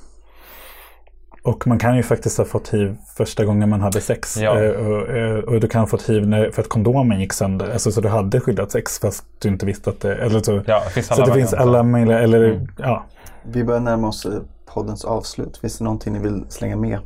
[1.42, 4.36] Och man kan ju faktiskt ha fått hiv första gången man hade sex.
[4.36, 4.62] Ja.
[4.62, 7.70] Eh, Och, eh, och du kan ha fått hiv när, för att kondomen gick sönder.
[7.72, 10.14] Alltså, så du hade skyddat sex fast du inte visste att det...
[10.16, 12.18] Eller så, Ja, det finns så alla det finns alla möjliga...
[12.18, 12.66] Eller, Mm.
[12.78, 13.05] ja.
[13.49, 15.57] Vi börjar närma oss eh, poddens avslut.
[15.57, 16.99] Finns det någonting ni vill slänga med?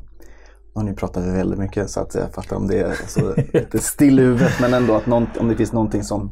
[0.75, 3.79] Nu har ni pratat väldigt mycket så att jag fattar om det är så lite
[3.79, 4.53] still i huvudet.
[4.61, 6.31] Men ändå att någon, om det finns någonting som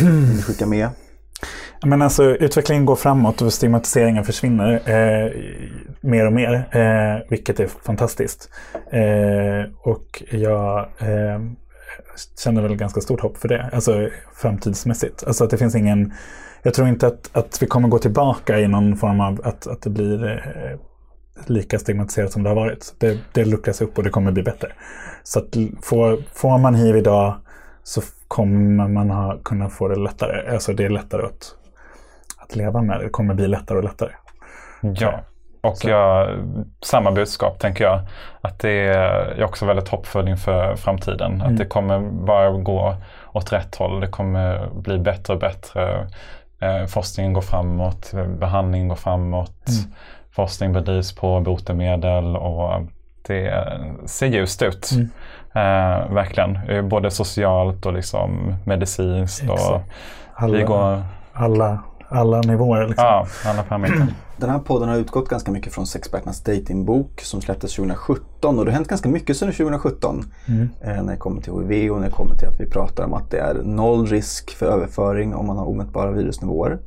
[0.00, 0.88] ni vill skicka med.
[1.84, 5.32] Men alltså utvecklingen går framåt och stigmatiseringen försvinner eh,
[6.00, 6.54] mer och mer.
[6.70, 8.50] Eh, vilket är fantastiskt.
[8.92, 11.40] Eh, och jag eh,
[12.38, 13.70] känner väl ganska stort hopp för det.
[13.72, 15.24] Alltså framtidsmässigt.
[15.26, 16.12] Alltså att det finns ingen...
[16.66, 19.82] Jag tror inte att, att vi kommer gå tillbaka i någon form av att, att
[19.82, 20.78] det blir eh,
[21.46, 22.94] lika stigmatiserat som det har varit.
[22.98, 24.68] Det, det luckras upp och det kommer bli bättre.
[25.22, 27.34] Så att får, får man hiv idag
[27.82, 30.52] så kommer man ha, kunna få det lättare.
[30.54, 31.54] Alltså det är lättare att,
[32.38, 33.00] att leva med.
[33.00, 34.10] Det kommer bli lättare och lättare.
[34.80, 35.20] Ja,
[35.60, 36.28] och jag,
[36.82, 38.00] samma budskap tänker jag.
[38.40, 41.42] Att det är, jag är också väldigt hoppfull inför framtiden.
[41.42, 42.96] Att det kommer bara gå
[43.32, 44.00] åt rätt håll.
[44.00, 46.08] Det kommer bli bättre och bättre.
[46.64, 49.68] Eh, forskningen går framåt, behandlingen går framåt.
[50.30, 52.82] Forskning bedrivs på botemedel och
[53.26, 53.64] det
[54.06, 54.90] ser ljust ut.
[55.54, 59.50] Eh, verkligen, Eh, både socialt och liksom medicinskt.
[59.50, 59.90] Och Exakt.
[60.34, 61.02] Alla, går,
[61.32, 61.78] alla,
[62.08, 62.86] alla nivåer.
[62.86, 63.04] Liksom.
[63.04, 64.06] ja, alla parametrar.
[64.36, 68.70] Den här podden har utgått ganska mycket från Sexperternas datingbok som släpptes 2017 och det
[68.70, 70.24] har hänt ganska mycket sedan 2017.
[70.80, 73.14] Eh, när det kommer till HIV och när det kommer till att vi pratar om
[73.14, 76.78] att det är noll risk för överföring om man har omätbara virusnivåer.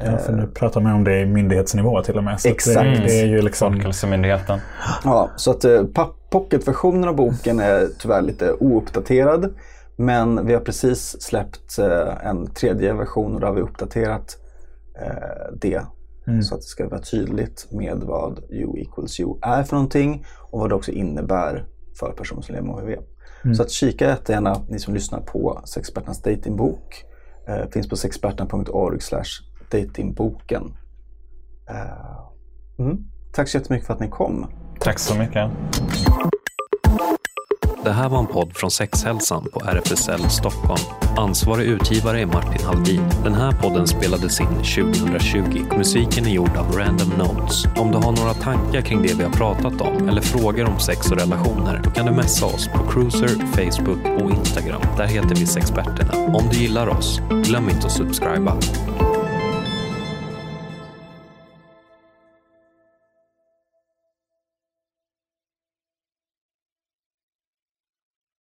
[0.00, 2.40] Ja, för nu pratar man om det i myndighetsnivå till och med.
[2.40, 3.02] Så Exakt.
[3.06, 3.72] Det, är ju liksom...
[3.72, 4.60] Folkhälsomyndigheten.
[5.04, 5.82] Ja, så att eh,
[6.30, 9.54] pocketversionen av boken är tyvärr lite ouppdaterad.
[10.00, 14.36] Men vi har precis släppt eh, en tredje version och då har vi uppdaterat
[15.00, 15.82] eh, det.
[16.42, 20.60] Så att det ska vara tydligt med vad U equals U är för någonting och
[20.60, 21.66] vad det också innebär
[21.98, 22.98] för personer som lever med HIV.
[23.54, 27.04] Så att kika jättegärna, ni som lyssnar på Sexperternas datingbok.
[27.48, 28.98] Eh, finns på sexperterna.org
[29.70, 30.76] datingboken.
[31.68, 33.04] Eh, mm.
[33.32, 34.46] Tack så jättemycket för att ni kom.
[34.80, 35.50] Tack så mycket.
[37.84, 40.80] Det här var en podd från Sexhälsan på RFSL Stockholm.
[41.16, 43.02] Ansvarig utgivare är Martin Haldin.
[43.24, 45.76] Den här podden spelades in 2020.
[45.76, 47.64] Musiken är gjord av Random Notes.
[47.76, 51.10] Om du har några tankar kring det vi har pratat om eller frågor om sex
[51.10, 54.82] och relationer, då kan du messa oss på Cruiser, Facebook och Instagram.
[54.96, 56.36] Där heter vi Sexperterna.
[56.36, 58.56] Om du gillar oss, glöm inte att subscriba.